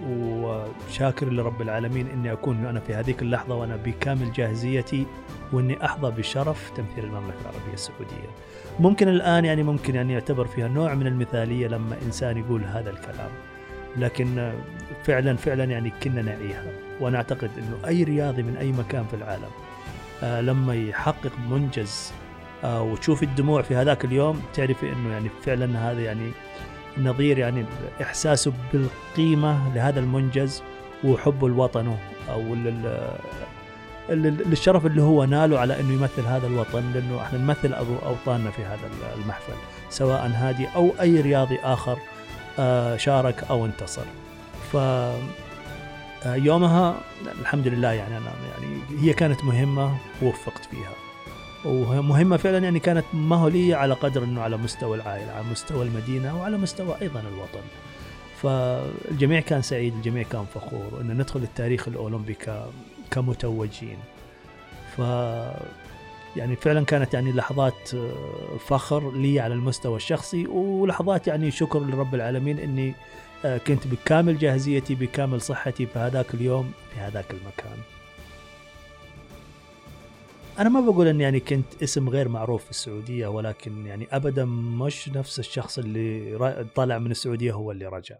وشاكر 0.08 1.32
لرب 1.32 1.62
العالمين 1.62 2.06
إني 2.06 2.32
أكون 2.32 2.66
أنا 2.66 2.80
في 2.80 2.94
هذيك 2.94 3.22
اللحظة 3.22 3.54
وأنا 3.54 3.76
بكامل 3.76 4.32
جاهزيتي 4.32 5.06
وإني 5.52 5.84
أحظى 5.84 6.10
بشرف 6.10 6.70
تمثيل 6.76 7.04
المملكة 7.04 7.40
العربية 7.40 7.74
السعودية. 7.74 8.30
ممكن 8.80 9.08
الآن 9.08 9.44
يعني 9.44 9.62
ممكن 9.62 9.94
يعني 9.94 10.12
يعتبر 10.12 10.46
فيها 10.46 10.68
نوع 10.68 10.94
من 10.94 11.06
المثالية 11.06 11.68
لما 11.68 11.96
إنسان 12.06 12.36
يقول 12.36 12.64
هذا 12.64 12.90
الكلام. 12.90 13.30
لكن 13.96 14.52
فعلا 15.04 15.36
فعلا 15.36 15.64
يعني 15.64 15.92
كنا 16.02 16.22
نعيها. 16.22 16.64
وأنا 17.00 17.16
أعتقد 17.16 17.50
إنه 17.58 17.88
أي 17.88 18.02
رياضي 18.02 18.42
من 18.42 18.56
أي 18.56 18.72
مكان 18.72 19.04
في 19.10 19.16
العالم 19.16 19.50
آه، 20.22 20.40
لما 20.40 20.74
يحقق 20.74 21.32
منجز 21.50 22.12
آه، 22.64 22.82
وتشوف 22.82 23.22
الدموع 23.22 23.62
في 23.62 23.74
هذاك 23.76 24.04
اليوم 24.04 24.40
تعرفي 24.54 24.92
إنه 24.92 25.12
يعني 25.12 25.28
فعلا 25.46 25.90
هذا 25.92 26.00
يعني 26.00 26.30
نظير 26.98 27.38
يعني 27.38 27.64
إحساسه 28.02 28.52
بالقيمة 28.72 29.74
لهذا 29.74 30.00
المنجز 30.00 30.62
وحبه 31.04 31.48
لوطنه 31.48 31.98
أو 32.32 32.54
لل- 32.54 33.08
لل- 34.08 34.50
للشرف 34.50 34.86
اللي 34.86 35.02
هو 35.02 35.24
ناله 35.24 35.58
على 35.58 35.80
إنه 35.80 35.92
يمثل 35.92 36.22
هذا 36.26 36.46
الوطن 36.46 36.92
لأنه 36.94 37.22
إحنا 37.22 37.38
نمثل 37.38 37.72
أوطاننا 38.06 38.50
في 38.50 38.62
هذا 38.62 38.90
المحفل 39.22 39.52
سواء 39.90 40.30
هادي 40.34 40.66
أو 40.76 40.90
أي 41.00 41.20
رياضي 41.20 41.58
آخر. 41.64 41.98
شارك 42.96 43.44
أو 43.50 43.66
انتصر. 43.66 44.04
ف 44.72 44.76
آه، 46.26 46.34
يومها 46.34 47.00
الحمد 47.40 47.68
لله 47.68 47.92
يعني 47.92 48.16
أنا 48.16 48.32
يعني 48.52 48.78
هي 49.00 49.12
كانت 49.12 49.44
مهمة 49.44 49.96
ووفقت 50.22 50.64
فيها. 50.64 50.92
ومهمة 51.64 52.36
فعلا 52.36 52.58
يعني 52.58 52.78
كانت 52.78 53.04
ما 53.14 53.36
هو 53.36 53.48
لي 53.48 53.74
على 53.74 53.94
قدر 53.94 54.24
إنه 54.24 54.42
على 54.42 54.56
مستوى 54.56 54.96
العائلة 54.96 55.32
على 55.32 55.44
مستوى 55.50 55.84
المدينة 55.84 56.40
وعلى 56.40 56.56
مستوى 56.56 56.96
أيضا 57.02 57.20
الوطن 57.20 57.66
فالجميع 58.42 59.40
كان 59.40 59.62
سعيد 59.62 59.94
الجميع 59.94 60.22
كان 60.22 60.44
فخور 60.54 61.00
إن 61.00 61.18
ندخل 61.18 61.40
التاريخ 61.42 61.88
الأولمبي 61.88 62.36
كمتوجين 63.10 63.98
ف 64.96 65.00
يعني 66.36 66.56
فعلا 66.56 66.84
كانت 66.84 67.14
يعني 67.14 67.32
لحظات 67.32 67.94
آه، 67.94 68.56
فخر 68.58 69.12
لي 69.12 69.40
على 69.40 69.54
المستوى 69.54 69.96
الشخصي 69.96 70.46
ولحظات 70.46 71.26
يعني 71.28 71.50
شكر 71.50 71.80
لرب 71.80 72.14
العالمين 72.14 72.58
إني 72.58 72.94
آه، 73.44 73.58
كنت 73.58 73.86
بكامل 73.86 74.38
جاهزيتي 74.38 74.94
بكامل 74.94 75.40
صحتي 75.40 75.86
في 75.86 75.98
هذاك 75.98 76.34
اليوم 76.34 76.72
في 76.90 77.00
هذاك 77.00 77.30
المكان. 77.30 77.78
أنا 80.58 80.68
ما 80.68 80.80
بقول 80.80 81.06
اني 81.06 81.22
يعني 81.22 81.40
كنت 81.40 81.82
اسم 81.82 82.08
غير 82.08 82.28
معروف 82.28 82.64
في 82.64 82.70
السعودية 82.70 83.26
ولكن 83.26 83.86
يعني 83.86 84.06
ابدا 84.12 84.44
مش 84.44 85.08
نفس 85.08 85.38
الشخص 85.38 85.78
اللي 85.78 86.64
طلع 86.74 86.98
من 86.98 87.10
السعودية 87.10 87.52
هو 87.52 87.70
اللي 87.70 87.86
رجع. 87.86 88.16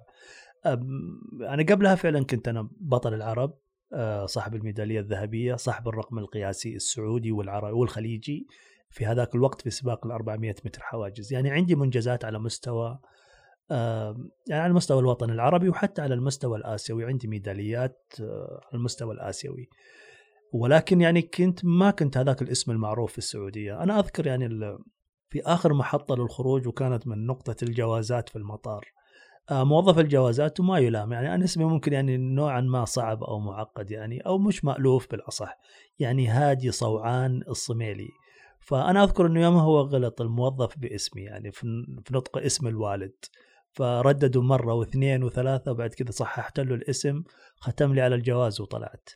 أنا 1.40 1.62
قبلها 1.62 1.94
فعلا 1.94 2.25
كنت 2.25 2.49
أنا 2.49 2.68
بطل 2.80 3.14
العرب. 3.14 3.63
صاحب 4.27 4.55
الميدالية 4.55 5.01
الذهبية 5.01 5.55
صاحب 5.55 5.89
الرقم 5.89 6.19
القياسي 6.19 6.77
السعودي 6.77 7.33
والعربي 7.33 7.73
والخليجي 7.73 8.47
في 8.91 9.07
هذاك 9.07 9.35
الوقت 9.35 9.63
في 9.63 9.71
سباق 9.71 10.07
ال 10.07 10.13
400 10.13 10.55
متر 10.65 10.83
حواجز. 10.83 11.33
يعني 11.33 11.51
عندي 11.51 11.75
منجزات 11.75 12.25
على 12.25 12.39
مستوى 12.39 12.99
يعني 13.71 14.63
على 14.63 14.67
المستوى 14.67 15.01
الوطني 15.01 15.33
العربي 15.33 15.69
وحتى 15.69 16.03
على 16.03 16.15
المستوى 16.15 16.59
الآسيوي. 16.59 17.05
عندي 17.05 17.29
ميداليات 17.29 18.15
آه، 18.21 18.61
على 18.67 18.79
المستوى 18.79 19.15
الآسيوي. 19.15 19.69
ولكن 20.53 21.01
يعني 21.01 21.23
كنت 21.23 21.65
ما 21.65 21.91
كنت 21.91 22.17
هذاك 22.17 22.43
الاسم 22.43 22.71
المعروف 22.71 23.13
في 23.13 23.19
السعودية. 23.19 23.83
أنا 23.83 23.99
أذكر 24.01 24.27
يعني 24.27 24.49
في 25.29 25.43
آخر 25.43 25.75
محطة 25.75 26.17
للخروج 26.17 26.67
وكانت 26.67 27.07
من 27.07 27.27
نقطة 27.27 27.57
الجوازات 27.63 28.29
في 28.29 28.37
المطار. 28.37 28.85
آه، 28.85 29.03
موظف 29.51 29.99
الجوازات 29.99 30.61
وما 30.61 30.79
يلام. 30.79 31.13
يعني 31.13 31.35
أنا 31.35 31.45
اسمي 31.45 31.65
ممكن 31.65 31.93
يعني 31.93 32.17
نوعا 32.17 32.61
ما 32.61 32.85
صعب 32.85 33.25
أو 33.25 33.39
معقد 33.41 33.91
يعني 33.91 34.21
أو 34.21 34.39
مش 34.39 34.65
مألوف 34.65 35.11
بالأصح. 35.11 35.59
يعني 35.99 36.29
هادي 36.29 36.71
صوعان 36.71 37.43
الصميلي. 37.49 38.09
فأنا 38.61 39.05
أذكر 39.05 39.27
أنه 39.27 39.41
يومها 39.43 39.63
هو 39.63 39.81
غلط 39.81 40.21
الموظف 40.21 40.79
باسمي 40.79 41.23
يعني 41.23 41.53
في 41.53 41.85
نطق 42.11 42.39
اسم 42.39 42.67
الوالد. 42.67 43.15
فرددوا 43.73 44.43
مرة 44.43 44.75
واثنين 44.75 45.25
وثلاثة 45.25 45.71
وبعد 45.71 45.95
كذا 45.95 46.11
صححت 46.11 46.61
له 46.61 46.75
الاسم 46.75 47.23
ختم 47.57 47.95
لي 47.95 48.01
على 48.01 48.15
الجواز 48.15 48.61
وطلعت. 48.61 49.09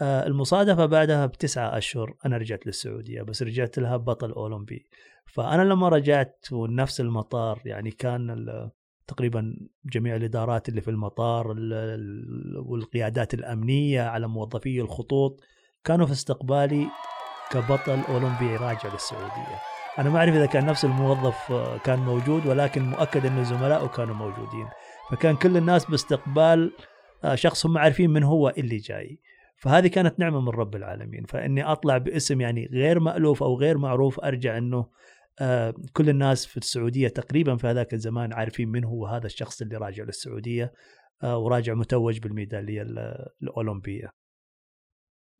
آه، 0.00 0.26
المصادفة 0.26 0.86
بعدها 0.86 1.26
بتسعة 1.26 1.78
أشهر 1.78 2.14
أنا 2.26 2.36
رجعت 2.36 2.66
للسعودية 2.66 3.22
بس 3.22 3.42
رجعت 3.42 3.78
لها 3.78 3.96
بطل 3.96 4.30
أولمبي. 4.32 4.88
فأنا 5.26 5.62
لما 5.62 5.88
رجعت 5.88 6.46
ونفس 6.52 7.00
المطار 7.00 7.62
يعني 7.64 7.90
كان 7.90 8.46
تقريبا 9.06 9.56
جميع 9.84 10.16
الإدارات 10.16 10.68
اللي 10.68 10.80
في 10.80 10.90
المطار 10.90 11.52
ال- 11.52 11.72
ال- 11.72 12.62
والقيادات 12.66 13.34
الأمنية 13.34 14.02
على 14.02 14.28
موظفي 14.28 14.80
الخطوط 14.80 15.40
كانوا 15.84 16.06
في 16.06 16.12
استقبالي 16.12 16.86
كبطل 17.50 18.00
أولمبي 18.08 18.56
راجع 18.56 18.92
للسعودية. 18.92 19.58
أنا 19.98 20.10
ما 20.10 20.18
أعرف 20.18 20.34
إذا 20.34 20.46
كان 20.46 20.66
نفس 20.66 20.84
الموظف 20.84 21.52
آه، 21.52 21.78
كان 21.78 21.98
موجود 21.98 22.46
ولكن 22.46 22.82
مؤكد 22.82 23.26
أن 23.26 23.44
زملائه 23.44 23.86
كانوا 23.86 24.14
موجودين. 24.14 24.66
فكان 25.10 25.36
كل 25.36 25.56
الناس 25.56 25.84
باستقبال 25.90 26.72
آه، 27.24 27.34
شخص 27.34 27.66
هم 27.66 27.78
عارفين 27.78 28.10
من 28.10 28.22
هو 28.22 28.48
اللي 28.58 28.76
جاي. 28.76 29.20
فهذه 29.56 29.86
كانت 29.86 30.18
نعمة 30.20 30.40
من 30.40 30.48
رب 30.48 30.76
العالمين. 30.76 31.24
فإني 31.24 31.64
أطلع 31.64 31.98
باسم 31.98 32.40
يعني 32.40 32.68
غير 32.72 33.00
مألوف 33.00 33.42
أو 33.42 33.56
غير 33.58 33.78
معروف 33.78 34.20
أرجع 34.20 34.58
أنه 34.58 34.78
آه، 34.78 34.88
كل 35.92 36.08
الناس 36.08 36.46
في 36.46 36.56
السعودية 36.56 37.08
تقريبا 37.08 37.56
في 37.56 37.66
هذاك 37.66 37.94
الزمان 37.94 38.32
عارفين 38.32 38.68
من 38.68 38.84
هو 38.84 39.06
هذا 39.06 39.26
الشخص 39.26 39.62
اللي 39.62 39.76
راجع 39.76 40.04
للسعودية 40.04 40.72
آه، 41.22 41.38
وراجع 41.38 41.74
متوج 41.74 42.18
بالميدالية 42.18 42.82
ال- 42.82 43.26
الأولمبية. 43.42 44.10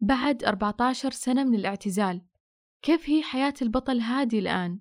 بعد 0.01 0.45
14 0.45 1.11
سنة 1.11 1.45
من 1.45 1.55
الاعتزال 1.55 2.23
كيف 2.83 3.11
هي 3.11 3.23
حياة 3.23 3.55
البطل 3.63 3.99
هادي 4.01 4.39
الآن؟ 4.39 4.81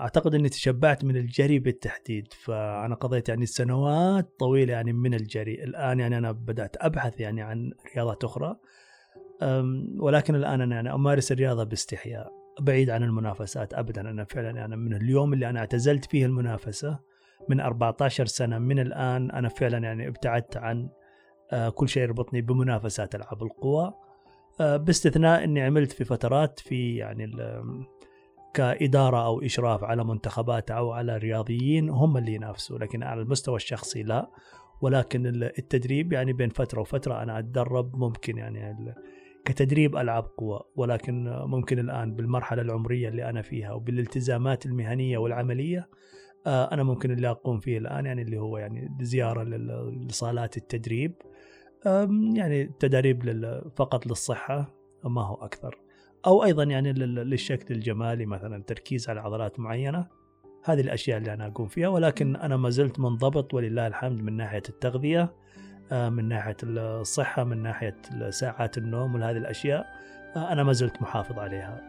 أعتقد 0.00 0.34
إني 0.34 0.48
تشبعت 0.48 1.04
من 1.04 1.16
الجري 1.16 1.58
بالتحديد 1.58 2.32
فأنا 2.32 2.94
قضيت 2.94 3.28
يعني 3.28 3.46
سنوات 3.46 4.38
طويلة 4.38 4.72
يعني 4.72 4.92
من 4.92 5.14
الجري 5.14 5.64
الآن 5.64 6.00
يعني 6.00 6.18
أنا 6.18 6.32
بدأت 6.32 6.76
أبحث 6.78 7.20
يعني 7.20 7.42
عن 7.42 7.72
رياضات 7.96 8.24
أخرى 8.24 8.56
ولكن 10.00 10.34
الآن 10.34 10.60
أنا 10.60 10.74
يعني 10.74 10.94
أمارس 10.94 11.32
الرياضة 11.32 11.64
باستحياء. 11.64 12.39
بعيد 12.60 12.90
عن 12.90 13.02
المنافسات 13.02 13.74
ابدا. 13.74 14.00
أنا 14.00 14.24
فعلا 14.24 14.50
يعني 14.50 14.76
من 14.76 14.94
اليوم 14.94 15.32
اللي 15.32 15.50
أنا 15.50 15.60
اعتزلت 15.60 16.04
فيه 16.04 16.26
المنافسة 16.26 16.98
من 17.48 17.60
14 17.60 18.26
سنة 18.26 18.58
من 18.58 18.78
الآن 18.78 19.30
أنا 19.30 19.48
فعلا 19.48 19.78
يعني 19.78 20.08
ابتعدت 20.08 20.56
عن 20.56 20.88
آه، 21.52 21.68
كل 21.68 21.88
شيء 21.88 22.02
يربطني 22.02 22.40
بمنافسات 22.40 23.14
ألعاب 23.14 23.42
القوى. 23.42 23.92
آه، 24.60 24.76
باستثناء 24.76 25.44
إني 25.44 25.60
عملت 25.62 25.92
في 25.92 26.04
فترات 26.04 26.60
في 26.60 26.96
يعني 26.96 27.32
كإدارة 28.54 29.24
أو 29.26 29.42
إشراف 29.42 29.84
على 29.84 30.04
منتخبات 30.04 30.70
أو 30.70 30.92
على 30.92 31.16
رياضيين 31.16 31.90
هم 31.90 32.16
اللي 32.16 32.34
ينافسوا 32.34 32.78
لكن 32.78 33.02
على 33.02 33.20
المستوى 33.22 33.56
الشخصي 33.56 34.02
لا. 34.02 34.30
ولكن 34.80 35.26
ال- 35.26 35.58
التدريب 35.58 36.12
يعني 36.12 36.32
بين 36.32 36.48
فترة 36.48 36.80
وفترة 36.80 37.22
أنا 37.22 37.38
أتدرب 37.38 37.96
ممكن 37.96 38.38
يعني 38.38 38.94
كتدريب 39.44 39.96
ألعاب 39.96 40.24
قوى 40.24 40.60
ولكن 40.76 41.24
ممكن 41.46 41.78
الآن 41.78 42.14
بالمرحلة 42.14 42.62
العمرية 42.62 43.08
اللي 43.08 43.28
أنا 43.30 43.42
فيها 43.42 43.72
وبالالتزامات 43.72 44.66
المهنية 44.66 45.18
والعملية 45.18 45.88
آه، 46.46 46.72
أنا 46.72 46.82
ممكن 46.82 47.10
اللي 47.10 47.30
أقوم 47.30 47.60
فيه 47.60 47.78
الآن 47.78 48.06
يعني 48.06 48.22
اللي 48.22 48.38
هو 48.38 48.58
يعني 48.58 48.88
زيارة 49.00 49.42
لصالات 50.08 50.56
التدريب 50.56 51.14
يعني 52.34 52.64
تدريب 52.80 53.22
فقط 53.76 54.06
للصحة 54.06 54.74
ما 55.04 55.22
هو 55.26 55.34
أكثر. 55.34 55.78
أو 56.26 56.44
أيضا 56.44 56.62
يعني 56.62 56.92
لل- 56.92 57.14
للشكل 57.30 57.74
الجمالي 57.74 58.26
مثلا 58.26 58.62
تركيز 58.62 59.08
على 59.08 59.20
عضلات 59.20 59.60
معينة 59.60 60.06
هذه 60.64 60.80
الأشياء 60.80 61.18
اللي 61.18 61.32
أنا 61.34 61.46
أقوم 61.46 61.66
فيها 61.68 61.88
ولكن 61.88 62.36
أنا 62.36 62.56
ما 62.56 62.70
زلت 62.70 63.00
منضبط 63.00 63.54
ولله 63.54 63.86
الحمد 63.86 64.22
من 64.22 64.36
ناحية 64.36 64.62
التغذية. 64.68 65.20
آه، 65.22 65.30
من 65.92 66.28
ناحية 66.28 66.56
الصحة 66.62 67.44
من 67.44 67.62
ناحية 67.62 67.96
ساعات 68.30 68.78
النوم 68.78 69.14
وهذه 69.14 69.36
الأشياء 69.36 69.86
آه، 70.36 70.52
أنا 70.52 70.62
ما 70.62 70.72
زلت 70.72 71.02
محافظ 71.02 71.38
عليها. 71.38 71.80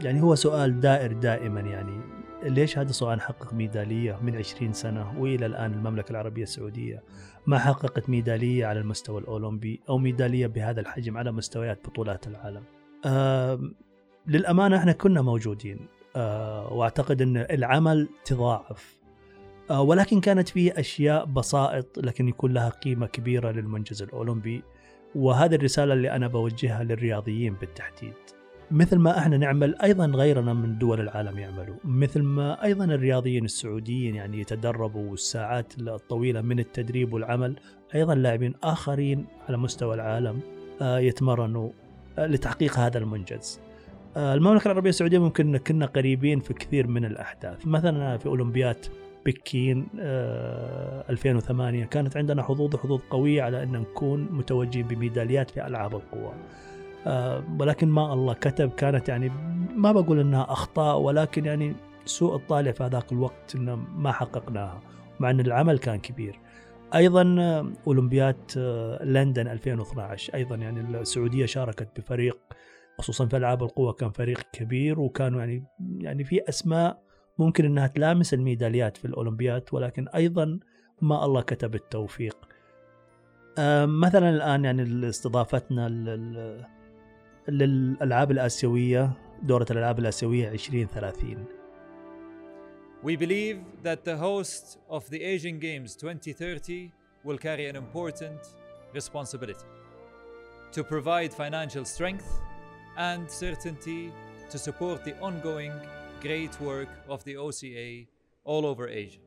يعني 0.00 0.22
هو 0.22 0.34
سؤال 0.34 0.80
دائر 0.80 1.12
دائما 1.12 1.60
يعني 1.60 2.00
ليش 2.42 2.78
هذا 2.78 2.92
سؤال 2.92 3.20
حقق 3.20 3.52
ميدالية 3.54 4.18
من 4.22 4.36
20 4.36 4.72
سنة 4.72 5.20
وإلى 5.20 5.46
الآن 5.46 5.72
المملكة 5.72 6.10
العربية 6.10 6.42
السعودية؟ 6.42 7.02
ما 7.46 7.58
حققت 7.58 8.08
ميدالية 8.10 8.66
على 8.66 8.80
المستوى 8.80 9.20
الأولمبي 9.20 9.80
أو 9.88 9.98
ميدالية 9.98 10.46
بهذا 10.46 10.80
الحجم 10.80 11.16
على 11.16 11.32
مستويات 11.32 11.88
بطولات 11.88 12.26
العالم؟ 12.26 12.62
آم، 13.06 13.74
للأمانة 14.26 14.76
إحنا 14.76 14.92
كنا 14.92 15.22
موجودين 15.22 15.78
آه، 16.16 16.72
وأعتقد 16.72 17.22
أن 17.22 17.36
العمل 17.36 18.08
تضاعف. 18.24 18.94
آه، 18.94 18.97
ولكن 19.70 20.20
كانت 20.20 20.48
فيه 20.48 20.72
أشياء 20.76 21.24
بسائط 21.24 21.98
لكن 21.98 22.28
يكون 22.28 22.52
لها 22.52 22.68
قيمة 22.68 23.06
كبيرة 23.06 23.50
للمنجز 23.50 24.02
الأولمبي 24.02 24.62
وهذه 25.14 25.54
الرسالة 25.54 25.94
اللي 25.94 26.10
أنا 26.10 26.28
بوجهها 26.28 26.84
للرياضيين 26.84 27.54
بالتحديد. 27.54 28.14
مثل 28.70 28.96
ما 28.96 29.18
إحنا 29.18 29.36
نعمل 29.36 29.76
أيضا 29.82 30.06
غيرنا 30.06 30.52
من 30.52 30.78
دول 30.78 31.00
العالم 31.00 31.38
يعملوا. 31.38 31.76
مثل 31.84 32.22
ما 32.22 32.64
أيضا 32.64 32.84
الرياضيين 32.84 33.44
السعوديين 33.44 34.14
يعني 34.14 34.40
يتدربوا 34.40 35.14
الساعات 35.14 35.72
الطويلة 35.80 36.40
من 36.40 36.58
التدريب 36.58 37.12
والعمل 37.12 37.56
أيضا 37.94 38.14
لاعبين 38.14 38.54
آخرين 38.62 39.26
على 39.48 39.56
مستوى 39.56 39.94
العالم 39.94 40.40
آه، 40.82 40.98
يتمرنوا 40.98 41.70
آه، 42.18 42.26
لتحقيق 42.26 42.78
هذا 42.78 42.98
المنجز. 42.98 43.60
آه، 44.16 44.34
المملكة 44.34 44.66
العربية 44.66 44.90
السعودية 44.90 45.18
ممكن 45.18 45.56
كنا 45.56 45.86
قريبين 45.86 46.40
في 46.40 46.54
كثير 46.54 46.86
من 46.86 47.04
الأحداث. 47.04 47.66
مثلا 47.66 48.16
في 48.16 48.26
اولمبياد 48.26 48.86
بكين 49.28 49.88
آه، 50.00 51.04
2008 51.10 51.84
كانت 51.84 52.16
عندنا 52.16 52.42
حظوظ 52.42 52.76
حظوظ 52.76 53.00
قوية 53.10 53.42
على 53.42 53.62
أن 53.62 53.72
نكون 53.72 54.28
متوجين 54.30 54.86
بميداليات 54.86 55.50
في 55.50 55.66
ألعاب 55.66 55.94
القوى. 55.94 56.32
آه، 57.06 57.44
ولكن 57.60 57.88
ما 57.88 58.12
الله 58.12 58.34
كتب 58.34 58.70
كانت 58.70 59.08
يعني 59.08 59.32
ما 59.76 59.92
بقول 59.92 60.20
إنها 60.20 60.52
أخطاء 60.52 60.98
ولكن 60.98 61.44
يعني 61.44 61.74
سوء 62.04 62.36
الطالع 62.36 62.72
في 62.72 62.84
هذاك 62.84 63.12
الوقت 63.12 63.54
إنه 63.54 63.76
ما 63.76 64.12
حققناها 64.12 64.80
مع 65.20 65.30
أن 65.30 65.40
العمل 65.40 65.78
كان 65.78 65.98
كبير. 65.98 66.38
أيضا 66.94 67.36
آه، 67.38 67.72
اولمبياد 67.86 68.36
آه، 68.56 69.04
لندن 69.04 69.48
2012 69.48 70.34
أيضا 70.34 70.56
يعني 70.56 70.80
السعودية 70.80 71.46
شاركت 71.46 72.00
بفريق 72.00 72.38
خصوصا 72.98 73.26
في 73.26 73.36
ألعاب 73.36 73.62
القوى 73.62 73.92
كان 73.92 74.10
فريق 74.10 74.40
كبير 74.52 75.00
وكانوا 75.00 75.40
يعني 75.40 75.64
يعني 76.00 76.24
في 76.24 76.48
أسماء 76.48 77.07
ممكن 77.38 77.64
انها 77.64 77.86
تلامس 77.86 78.34
الميداليات 78.34 78.96
في 78.96 79.04
الاولمبياد 79.04 79.62
ولكن 79.72 80.08
أيضا 80.08 80.58
ما 81.00 81.24
الله 81.24 81.40
كتب 81.42 81.74
التوفيق 81.74 82.36
آه، 83.58 83.86
مثلا 83.86 84.30
الان 84.30 84.64
يعني 84.64 85.08
استضافتنا 85.08 85.88
لل- 85.88 86.64
للالعاب 87.48 88.30
الاسيويه 88.30 89.10
دوره 89.42 89.66
الالعاب 89.70 89.98
الاسيويه 89.98 90.48
2030 90.52 91.44
We 93.04 93.14
believe 93.16 93.58
that 93.84 94.00
the 94.04 94.16
host 94.16 94.64
of 94.90 95.02
the 95.10 95.20
Asian 95.22 95.56
Games 95.60 95.90
2030 95.96 96.90
will 97.24 97.38
carry 97.38 97.66
an 97.72 97.76
important 97.76 98.40
responsibility 98.94 99.66
to 100.72 100.82
provide 100.82 101.32
financial 101.32 101.84
strength 101.84 102.28
and 102.96 103.30
certainty 103.30 104.10
to 104.50 104.58
support 104.58 105.04
the 105.04 105.14
ongoing 105.28 105.72
great 106.20 106.60
work 106.60 106.90
of 107.08 107.24
the 107.24 107.36
OCA 107.36 108.06
all 108.44 108.64
over 108.64 108.88
Asia. 108.88 109.20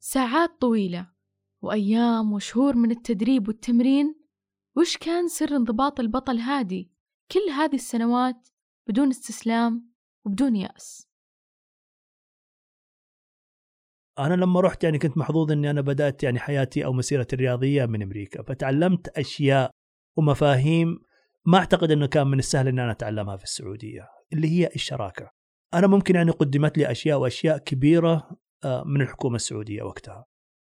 ساعات 0.00 0.60
طويلة 0.60 1.06
وأيام 1.62 2.32
وشهور 2.32 2.76
من 2.76 2.90
التدريب 2.90 3.48
والتمرين. 3.48 4.14
وش 4.76 4.96
كان 4.96 5.28
سر 5.28 5.56
انضباط 5.56 6.00
البطل 6.00 6.38
هادي؟ 6.38 6.90
كل 7.32 7.50
هذه 7.50 7.74
السنوات 7.74 8.48
بدون 8.86 9.08
استسلام 9.08 9.90
وبدون 10.24 10.56
يأس. 10.56 11.08
أنا 14.18 14.34
لما 14.34 14.60
رحت 14.60 14.84
يعني 14.84 14.98
كنت 14.98 15.18
محظوظ 15.18 15.52
إني 15.52 15.70
أنا 15.70 15.80
بدأت 15.80 16.22
يعني 16.22 16.38
حياتي 16.38 16.84
أو 16.84 16.92
مسيرتي 16.92 17.36
الرياضية 17.36 17.86
من 17.86 18.02
أمريكا. 18.02 18.42
فتعلمت 18.42 19.08
أشياء 19.08 19.70
ومفاهيم 20.16 21.07
ما 21.46 21.58
أعتقد 21.58 21.90
إنه 21.90 22.06
كان 22.06 22.26
من 22.26 22.38
السهل 22.38 22.68
ان 22.68 22.78
أنا 22.78 22.90
أتعلمها 22.90 23.36
في 23.36 23.44
السعودية 23.44 24.08
اللي 24.32 24.48
هي 24.48 24.70
الشراكة. 24.74 25.30
أنا 25.74 25.86
ممكن 25.86 26.14
يعني 26.14 26.30
قدمت 26.30 26.78
لي 26.78 26.90
أشياء 26.90 27.18
وأشياء 27.18 27.58
كبيرة 27.58 28.30
آه، 28.64 28.84
من 28.86 29.02
الحكومة 29.02 29.36
السعودية 29.36 29.82
وقتها. 29.82 30.24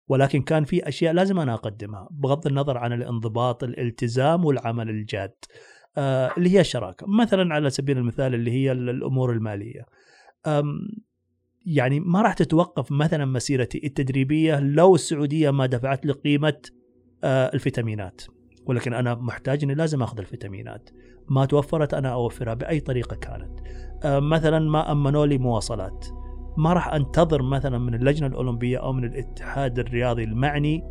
ولكن 0.08 0.42
كان 0.42 0.66
في 0.66 0.88
أشياء 0.88 1.14
لازم 1.14 1.40
أنا 1.40 1.54
أقدمها 1.54 2.08
بغض 2.12 2.48
النظر 2.48 2.78
عن 2.78 2.94
الانضباط 2.94 3.64
الالتزام 3.64 4.46
والعمل 4.46 4.90
الجاد 4.90 5.34
آه، 5.98 6.32
اللي 6.38 6.50
هي 6.50 6.60
الشراكة. 6.60 7.08
مثلا 7.08 7.54
على 7.54 7.70
سبيل 7.70 7.98
المثال 7.98 8.36
اللي 8.36 8.52
هي 8.52 8.72
الأمور 8.72 9.32
المالية. 9.32 9.86
يعني 11.66 12.00
ما 12.00 12.22
راح 12.22 12.34
تتوقف 12.34 12.92
مثلا 12.92 13.26
مسيرتي 13.26 13.82
التدريبية 13.84 14.60
لو 14.60 14.96
السعودية 14.96 15.52
ما 15.52 15.66
دفعت 15.66 16.06
لي 16.06 16.14
قيمة 16.14 16.62
آه، 17.24 17.52
الفيتامينات. 17.54 18.22
ولكن 18.66 18.94
أنا 18.94 19.16
محتاج 19.16 19.64
إني 19.64 19.74
لازم 19.74 20.04
آخذ 20.04 20.20
الفيتامينات. 20.20 20.90
ما 21.30 21.46
توفرت 21.46 21.94
أنا 21.94 22.14
أوفرها 22.14 22.54
بأي 22.54 22.80
طريقة 22.80 23.16
كانت. 23.16 23.60
آه، 24.04 24.20
مثلا 24.20 24.60
ما 24.60 24.92
أمنوا 24.92 25.26
لي 25.26 25.38
مواصلات. 25.38 26.08
ما 26.58 26.74
راح 26.74 26.94
أنتظر 26.94 27.42
مثلا 27.42 27.78
من 27.78 27.96
اللجنة 27.96 28.28
الأولمبية 28.28 28.78
أو 28.78 28.94
من 28.94 29.04
الاتحاد 29.04 29.80
الرياضي 29.80 30.24
المعني 30.24 30.84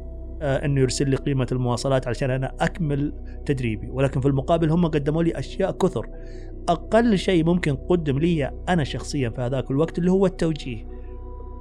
آه، 0.42 0.64
إنه 0.64 0.80
يرسل 0.80 1.11
لي 1.11 1.16
قيمة 1.16 1.46
المواصلات 1.52 2.09
عشان 2.09 2.30
أنا 2.30 2.54
أكمل 2.61 3.12
تدريبي. 3.46 3.90
ولكن 3.90 4.20
في 4.20 4.28
المقابل 4.28 4.70
هم 4.70 4.87
قدموا 4.87 5.22
لي 5.22 5.38
أشياء 5.38 5.70
كثر. 5.70 6.06
أقل 6.68 7.18
شيء 7.18 7.44
ممكن 7.44 7.74
قدم 7.74 8.18
لي 8.18 8.50
أنا 8.68 8.85
شخصيا 8.85 9.30
في 9.30 9.40
هذاك 9.40 9.70
الوقت 9.70 9.98
اللي 9.98 10.11
هو 10.11 10.26
التوجيه. 10.26 10.99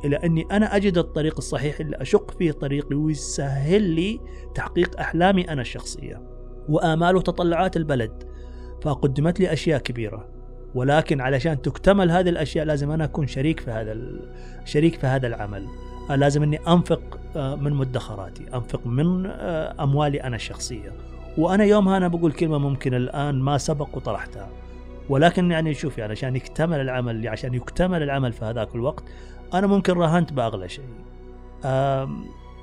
إلى 0.05 0.15
أني 0.15 0.47
أنا 0.51 0.75
أجد 0.75 0.97
الطريق 0.97 1.37
الصحيح 1.37 1.79
اللي 1.79 1.95
أشق 1.95 2.31
فيه 2.31 2.51
طريقي 2.51 2.95
ويسهل 2.95 3.81
لي 3.81 4.19
تحقيق 4.55 4.99
أحلامي 4.99 5.49
أنا 5.49 5.61
الشخصيه 5.61 6.21
وآمال 6.69 7.15
وتطلعات 7.15 7.77
البلد. 7.77 8.23
فقدمت 8.81 9.39
لي 9.39 9.53
أشياء 9.53 9.79
كبيرة. 9.79 10.29
ولكن 10.75 11.21
علشان 11.21 11.61
تكتمل 11.61 12.11
هذه 12.11 12.29
الأشياء 12.29 12.65
لازم 12.65 12.91
أنا 12.91 13.03
أكون 13.03 13.27
شريك 13.27 13.59
في 13.59 13.71
هذا 13.71 13.97
شريك 14.65 14.99
في 14.99 15.07
هذا 15.07 15.27
العمل. 15.27 15.67
لازم 16.09 16.43
أني 16.43 16.59
أنفق 16.67 17.19
آه، 17.35 17.55
من 17.55 17.73
مدخراتي. 17.73 18.45
أنفق 18.53 18.87
من 18.87 19.25
آه، 19.25 19.83
أموالي 19.83 20.23
أنا 20.23 20.35
الشخصيه 20.35 20.93
وأنا 21.37 21.63
يومها 21.63 21.97
أنا 21.97 22.07
بقول 22.07 22.31
كلمة 22.31 22.57
ممكن 22.57 22.93
الآن 22.93 23.35
ما 23.39 23.57
سبق 23.57 23.97
وطرحتها. 23.97 24.49
ولكن 25.09 25.51
يعني 25.51 25.73
شوف 25.73 25.97
يعني 25.97 26.11
عشان 26.11 26.35
يكتمل 26.35 26.79
العمل 26.79 27.27
عشان 27.27 27.53
يكتمل 27.53 28.03
العمل 28.03 28.33
في 28.33 28.45
هذاك 28.45 28.75
الوقت 28.75 29.03
أنا 29.53 29.67
ممكن 29.67 29.93
راهنت 29.93 30.33
بأغلى 30.33 30.69
شيء. 30.69 30.85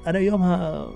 أنا 0.06 0.18
يومها 0.18 0.88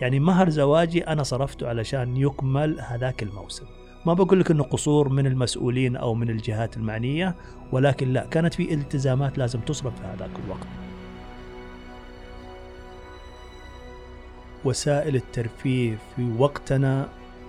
يعني 0.00 0.20
مهر 0.20 0.48
زواجي 0.48 1.06
أنا 1.06 1.22
صرفته 1.22 1.68
علشان 1.68 2.16
يكمل 2.16 2.80
هذاك 2.80 3.22
الموسم. 3.22 3.66
ما 4.06 4.14
بقول 4.14 4.40
لك 4.40 4.50
إنه 4.50 4.64
قصور 4.64 5.08
من 5.08 5.26
المسؤولين 5.26 5.96
أو 5.96 6.14
من 6.14 6.30
الجهات 6.30 6.76
المعنية 6.76 7.34
ولكن 7.72 8.12
لا 8.12 8.26
كانت 8.26 8.54
في 8.54 8.74
التزامات 8.74 9.38
لازم 9.38 9.60
تصرف 9.60 10.00
في 10.00 10.06
هذاك 10.06 10.30
الوقت. 10.44 10.66
وسائل 14.64 15.16
الترفيه 15.16 15.98
في 16.16 16.32
وقتنا 16.38 17.08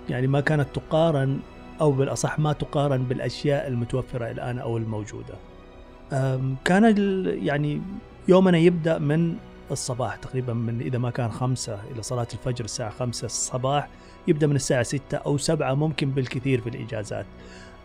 يعني 0.09 0.27
ما 0.27 0.41
كانت 0.41 0.67
تقارن 0.73 1.39
أو 1.81 1.91
بالأصح 1.91 2.39
ما 2.39 2.53
تقارن 2.53 3.03
بالأشياء 3.03 3.67
المتوفرة 3.67 4.31
الآن 4.31 4.59
أو 4.59 4.77
الموجودة. 4.77 5.35
كان 6.65 6.95
يعني 7.43 7.81
يومنا 8.27 8.57
يبدأ 8.57 8.97
من 8.97 9.35
الصباح 9.71 10.15
تقريبا 10.15 10.53
من 10.53 10.81
إذا 10.81 10.97
ما 10.97 11.09
كان 11.09 11.31
خمسة 11.31 11.79
إلى 11.91 12.03
صلاة 12.03 12.27
الفجر 12.33 12.65
الساعة 12.65 12.89
خمسة 12.89 13.25
الصباح 13.25 13.87
يبدأ 14.27 14.47
من 14.47 14.55
الساعة 14.55 14.83
ستة 14.83 15.17
أو 15.17 15.37
سبعة 15.37 15.73
ممكن 15.73 16.11
بالكثير 16.11 16.61
في 16.61 16.69
الإجازات. 16.69 17.25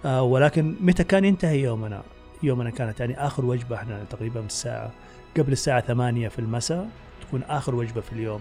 آه، 0.05 0.23
ولكن 0.23 0.75
متى 0.81 1.05
كان 1.05 1.25
ينتهي 1.25 1.63
يومنا؟ 1.63 2.03
يومنا 2.43 2.71
كانت 2.71 3.01
يعني 3.01 3.27
آخر 3.27 3.45
وجبة 3.45 3.77
إحنا 3.77 4.05
تقريبا 4.11 4.41
الساعة 4.41 4.91
قبل 5.37 5.53
الساعة 5.53 5.81
ثمانية 5.81 6.29
في 6.29 6.39
المساء 6.39 6.89
تكون 7.29 7.43
آخر 7.43 7.75
وجبة 7.75 8.01
في 8.01 8.13
اليوم. 8.13 8.41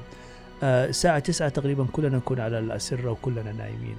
آه، 0.64 0.86
الساعة 0.86 1.20
تسعة 1.20 1.50
تقريبا 1.50 1.88
كلنا 1.92 2.18
نكون 2.18 2.40
على 2.40 2.60
الأسرة 2.60 3.12
وكلنا 3.12 3.52
نايمين. 3.52 3.96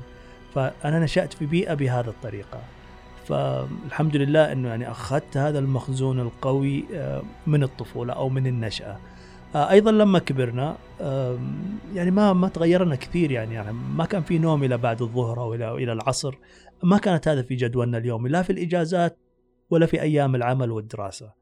فأنا 0.54 0.98
نشأت 1.00 1.32
في 1.32 1.46
بيئة 1.46 1.74
بهذه 1.74 2.08
الطريقة. 2.08 2.60
فالحمد 3.24 4.16
لله 4.16 4.52
إنه 4.52 4.68
يعني 4.68 4.90
أخذت 4.90 5.36
هذا 5.36 5.58
المخزون 5.58 6.20
القوي 6.20 6.84
آه، 6.94 7.22
من 7.46 7.62
الطفولة 7.62 8.12
أو 8.12 8.28
من 8.28 8.46
النشأة. 8.46 8.98
آه، 9.54 9.70
أيضا 9.70 9.90
لما 9.90 10.18
كبرنا 10.18 10.76
يعني 11.94 12.10
ما 12.10 12.32
ما 12.32 12.48
تغيرنا 12.48 12.96
كثير 12.96 13.30
يعني, 13.30 13.54
يعني 13.54 13.72
ما 13.72 14.04
كان 14.04 14.22
في 14.22 14.38
نوم 14.38 14.64
إلى 14.64 14.78
بعد 14.78 15.02
الظهر 15.02 15.40
أو 15.40 15.54
إلى 15.54 15.72
إلى 15.72 15.92
العصر. 15.92 16.34
ما 16.82 16.98
كانت 16.98 17.28
هذا 17.28 17.42
في 17.42 17.54
جدولنا 17.54 17.98
اليومي 17.98 18.28
لا 18.28 18.42
في 18.42 18.50
الإجازات 18.50 19.18
ولا 19.70 19.86
في 19.86 20.02
أيام 20.02 20.34
العمل 20.34 20.70
والدراسة. 20.70 21.32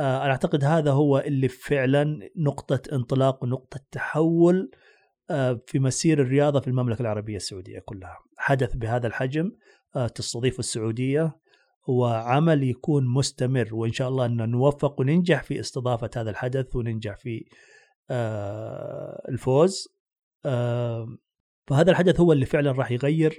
آه، 0.00 0.22
أنا 0.22 0.30
أعتقد 0.30 0.64
هذا 0.64 0.92
هو 0.92 1.18
اللي 1.18 1.48
فعلا 1.48 2.30
نقطة 2.36 2.82
انطلاق 2.92 3.44
ونقطة 3.44 3.80
تحول 3.92 4.70
في 5.66 5.78
مسير 5.78 6.22
الرياضة 6.22 6.60
في 6.60 6.68
المملكة 6.68 7.02
العربية 7.02 7.36
السعودية 7.36 7.78
كلها. 7.78 8.18
حدث 8.38 8.76
بهذا 8.76 9.06
الحجم 9.06 9.52
تستضيف 10.14 10.58
السعودية 10.58 11.38
وعمل 11.88 12.62
يكون 12.62 13.06
مستمر 13.06 13.68
وإن 13.72 13.92
شاء 13.92 14.08
الله 14.08 14.26
أن 14.26 14.50
نوفق 14.50 15.00
وننجح 15.00 15.42
في 15.42 15.60
استضافة 15.60 16.10
هذا 16.16 16.30
الحدث 16.30 16.76
وننجح 16.76 17.16
في 17.16 17.44
آه، 18.10 19.22
الفوز. 19.28 19.88
آه، 20.44 21.16
فهذا 21.66 21.90
الحدث 21.90 22.20
هو 22.20 22.32
اللي 22.32 22.46
فعلا 22.46 22.72
راح 22.72 22.90
يغير 22.90 23.38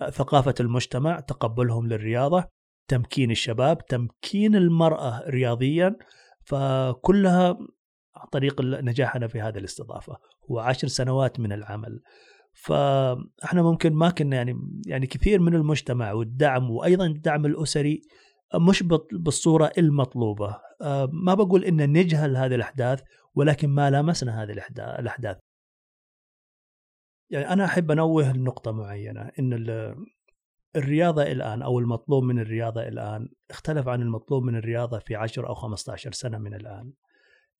آه، 0.00 0.10
ثقافة 0.10 0.54
المجتمع 0.60 1.20
تقبلهم 1.20 1.86
للرياضة 1.86 2.44
تمكين 2.88 3.30
الشباب 3.30 3.86
تمكين 3.86 4.56
المرأة 4.56 5.22
رياضيا. 5.28 5.96
فكلها 6.44 7.58
عن 8.16 8.26
طريق 8.32 8.60
نجاحنا 8.60 9.28
في 9.28 9.40
هذه 9.40 9.58
الاستضافة. 9.58 10.16
هو 10.50 10.58
عشر 10.58 10.88
سنوات 10.88 11.40
من 11.40 11.52
العمل. 11.52 12.00
فاحنا 12.62 13.62
ممكن 13.62 13.92
ما 13.92 14.10
كنا 14.10 14.36
يعني 14.36 14.56
يعني 14.86 15.06
كثير 15.06 15.40
من 15.40 15.54
المجتمع 15.54 16.12
والدعم 16.12 16.70
وأيضا 16.70 17.06
الدعم 17.06 17.46
الأسري 17.46 18.02
مش 18.54 18.82
بالصورة 19.12 19.72
المطلوبة. 19.78 20.60
آه، 20.82 21.08
ما 21.12 21.34
بقول 21.34 21.64
إن 21.64 21.92
نجهل 21.92 22.36
هذه 22.36 22.54
الأحداث 22.54 23.02
ولكن 23.34 23.68
ما 23.68 23.90
لامسنا 23.90 24.42
هذه 24.42 24.52
الأحداث. 24.78 25.38
يعني 27.30 27.52
أنا 27.52 27.64
أحب 27.64 27.90
أنوه 27.90 28.32
لنقطة 28.32 28.72
معينة 28.72 29.30
إن 29.38 29.52
الرياضة 30.76 31.22
الآن 31.22 31.62
أو 31.62 31.78
المطلوب 31.78 32.24
من 32.24 32.38
الرياضة 32.38 32.88
الآن 32.88 33.28
اختلف 33.50 33.88
عن 33.88 34.02
المطلوب 34.02 34.42
من 34.42 34.56
الرياضة 34.56 34.98
في 34.98 35.16
10 35.16 35.48
أو 35.48 35.54
15 35.54 36.12
سنة 36.12 36.38
من 36.38 36.54
الآن. 36.54 36.92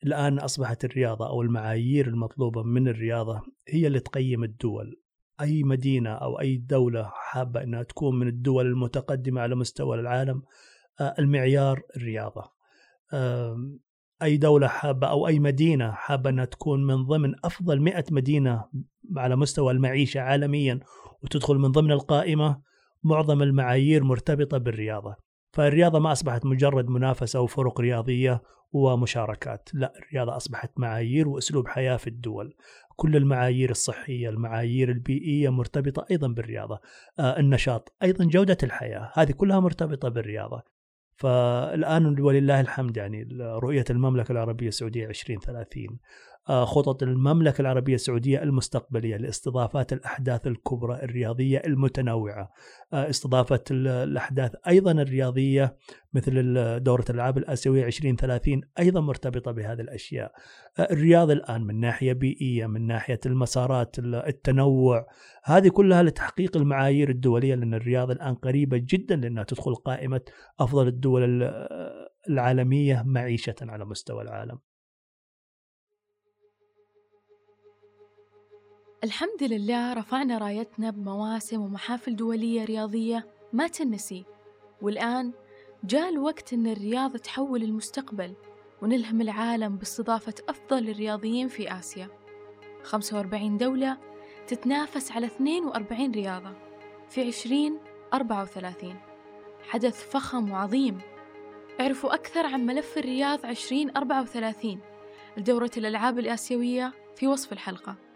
الآن 0.07 0.39
أصبحت 0.39 0.85
الرياضة 0.85 1.29
أو 1.29 1.43
المعايير 1.43 2.09
المطلوبة 2.09 2.63
من 2.63 2.89
الرياضة 2.89 3.43
هي 3.69 3.87
اللي 3.87 4.01
تقيم 4.01 4.45
الدول. 4.45 5.01
أي 5.41 5.63
مدينة 5.63 6.11
أو 6.11 6.41
أي 6.41 6.57
دولة 6.57 7.11
حابة 7.15 7.63
أنها 7.63 7.83
تكون 7.83 8.19
من 8.19 8.29
الدول 8.29 8.67
المتقدمة 8.67 9.41
على 9.41 9.55
مستوى 9.55 10.01
العالم 10.01 10.43
آه، 11.01 11.15
المعيار 11.19 11.83
الرياضة. 11.97 12.45
أي 14.23 14.37
دولة 14.37 14.67
حابة 14.67 15.07
أو 15.07 15.27
أي 15.27 15.39
مدينة 15.39 15.91
حابة 15.91 16.31
أنها 16.31 16.45
تكون 16.45 16.87
من 16.87 17.05
ضمن 17.05 17.35
أفضل 17.45 17.81
مئة 17.81 18.05
مدينة 18.11 18.65
على 19.17 19.37
مستوى 19.37 19.73
المعيشة 19.73 20.21
عالميا 20.21 20.81
وتدخل 21.23 21.55
من 21.55 21.73
ضمن 21.73 21.93
القائمة 21.93 22.61
معظم 23.03 23.43
المعايير 23.43 24.05
مرتبطة 24.05 24.59
بالرياضة. 24.59 25.28
فالرياضة 25.59 25.99
ما 25.99 26.13
أصبحت 26.13 26.47
مجرد 26.47 26.89
منافسة 26.89 27.41
وفرق 27.41 27.81
رياضية 27.81 28.43
ومشاركات. 28.73 29.69
لا 29.75 29.93
الرياضة 29.99 30.37
أصبحت 30.37 30.71
معايير 30.77 31.29
وأسلوب 31.29 31.69
حياة 31.69 31.97
في 31.97 32.07
الدول. 32.07 32.55
كل 32.97 33.17
المعايير 33.17 33.71
الصحية 33.71 34.29
المعايير 34.29 34.89
البيئية 34.89 35.49
مرتبطة 35.49 36.07
أيضا 36.11 36.29
بالرياضة. 36.29 36.81
آه 37.19 37.39
النشاط 37.39 37.93
أيضا 38.03 38.25
جودة 38.25 38.57
الحياة 38.63 39.13
هذه 39.15 39.33
كلها 39.33 39.61
مرتبطة 39.61 40.09
بالرياضة. 40.09 40.63
فالآن 41.17 42.21
ولله 42.21 42.61
الحمد 42.61 42.97
يعني 42.97 43.29
رؤية 43.41 43.85
المملكة 43.91 44.33
العربية 44.33 44.69
السعودية 44.69 45.07
2030 45.07 45.85
آه، 45.85 45.99
خطط 46.49 47.03
المملكة 47.03 47.61
العربية 47.61 47.95
السعودية 47.95 48.43
المستقبلية 48.43 49.17
لاستضافات 49.17 49.93
الأحداث 49.93 50.47
الكبرى 50.47 50.95
الرياضية 51.03 51.63
المتنوعة. 51.67 52.53
آه، 52.93 53.11
استضافة 53.11 53.65
الأحداث 53.71 54.53
أيضا 54.69 54.93
الرياضية 54.93 55.77
مثل 56.13 56.33
دورة 56.83 57.05
الألعاب 57.11 57.39
الآسيوية 57.39 57.87
2030 57.87 58.61
أيضا 58.79 59.01
مرتبطة 59.01 59.51
بهذه 59.53 59.81
الأشياء. 59.81 60.33
آه، 60.79 60.93
الرياض 60.93 61.31
الآن 61.31 61.63
من 61.63 61.81
ناحية 61.81 62.13
بيئية 62.13 62.67
من 62.67 62.87
ناحية 62.87 63.21
المسارات 63.27 63.99
التنوع 63.99 65.07
هذه 65.45 65.69
كلها 65.69 66.03
لتحقيق 66.03 66.57
المعايير 66.57 67.11
الدولية 67.11 67.55
لأن 67.55 67.75
الرياض 67.75 68.11
الآن 68.11 68.35
قريبة 68.35 68.77
جدا 68.85 69.17
لأنها 69.17 69.45
تدخل 69.45 69.75
قائمة 69.75 70.21
أفضل 70.61 70.89
الدول 70.89 71.43
العالمية 72.29 73.03
معيشة 73.07 73.55
على 73.63 73.85
مستوى 73.85 74.23
العالم. 74.23 74.68
الحمد 79.05 79.43
لله 79.43 79.93
رفعنا 79.93 80.39
رايتنا 80.39 80.91
بمواسم 80.91 81.61
ومحافل 81.61 82.17
دولية 82.17 82.65
رياضية 82.65 83.27
ما 83.53 83.69
تنسي. 83.69 84.25
والآن 84.83 85.33
جاء 85.85 86.09
الوقت 86.09 86.53
أن 86.53 86.67
الرياضة 86.67 87.19
تحول 87.19 87.63
المستقبل 87.63 88.35
ونلهم 88.83 89.21
العالم 89.21 89.77
باستضافة 89.77 90.35
أفضل 90.49 90.89
الرياضيين 90.89 91.49
في 91.49 91.73
آسيا. 91.73 92.09
45 92.83 93.57
دولة 93.57 93.99
تتنافس 94.47 95.13
على 95.13 95.27
42 95.27 96.13
رياضة 96.13 96.53
في 97.09 97.23
2034 97.23 98.97
حدث 99.69 100.11
فخم 100.11 100.51
وعظيم. 100.51 100.99
اعرفوا 101.81 102.15
أكثر 102.15 102.47
عن 102.47 102.67
ملف 102.67 102.99
الرياض 102.99 103.47
2034 103.47 104.81
لدورة 105.37 105.71
الألعاب 105.77 106.19
الآسيوية 106.19 106.93
في 107.17 107.27
وصف 107.27 107.53
الحلقة. 107.53 108.08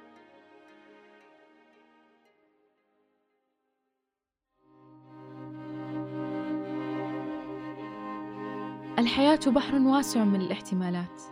الحياة 9.02 9.40
بحر 9.46 9.74
واسع 9.74 10.24
من 10.24 10.40
الاحتمالات 10.40 11.22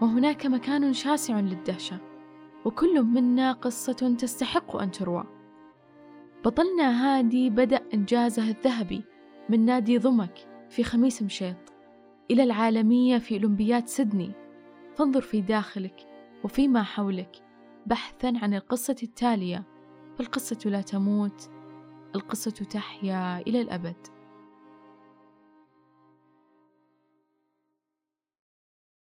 وهناك 0.00 0.46
مكان 0.46 0.92
شاسع 0.92 1.40
للدهشة 1.40 1.98
وكل 2.64 3.02
منا 3.02 3.52
قصة 3.52 4.16
تستحق 4.18 4.76
أن 4.76 4.90
تروى. 4.90 5.24
بطلنا 6.44 7.18
هادي 7.18 7.50
بدأ 7.50 7.80
إنجازه 7.94 8.48
الذهبي 8.48 9.04
من 9.48 9.64
نادي 9.64 9.98
ضمك 9.98 10.66
في 10.70 10.84
خميس 10.84 11.22
مشيط 11.22 11.56
إلى 12.30 12.42
العالمية 12.42 13.18
في 13.18 13.34
أولمبياد 13.34 13.86
سيدني. 13.86 14.32
فانظر 14.94 15.20
في 15.20 15.40
داخلك 15.40 15.96
وفيما 16.44 16.82
حولك 16.82 17.36
بحثا 17.86 18.32
عن 18.42 18.54
القصة 18.54 18.96
التالية. 19.02 19.64
فالقصة 20.18 20.70
لا 20.70 20.80
تموت 20.80 21.50
القصة 22.14 22.50
تحيا 22.50 23.38
إلى 23.38 23.60
الأبد. 23.60 24.17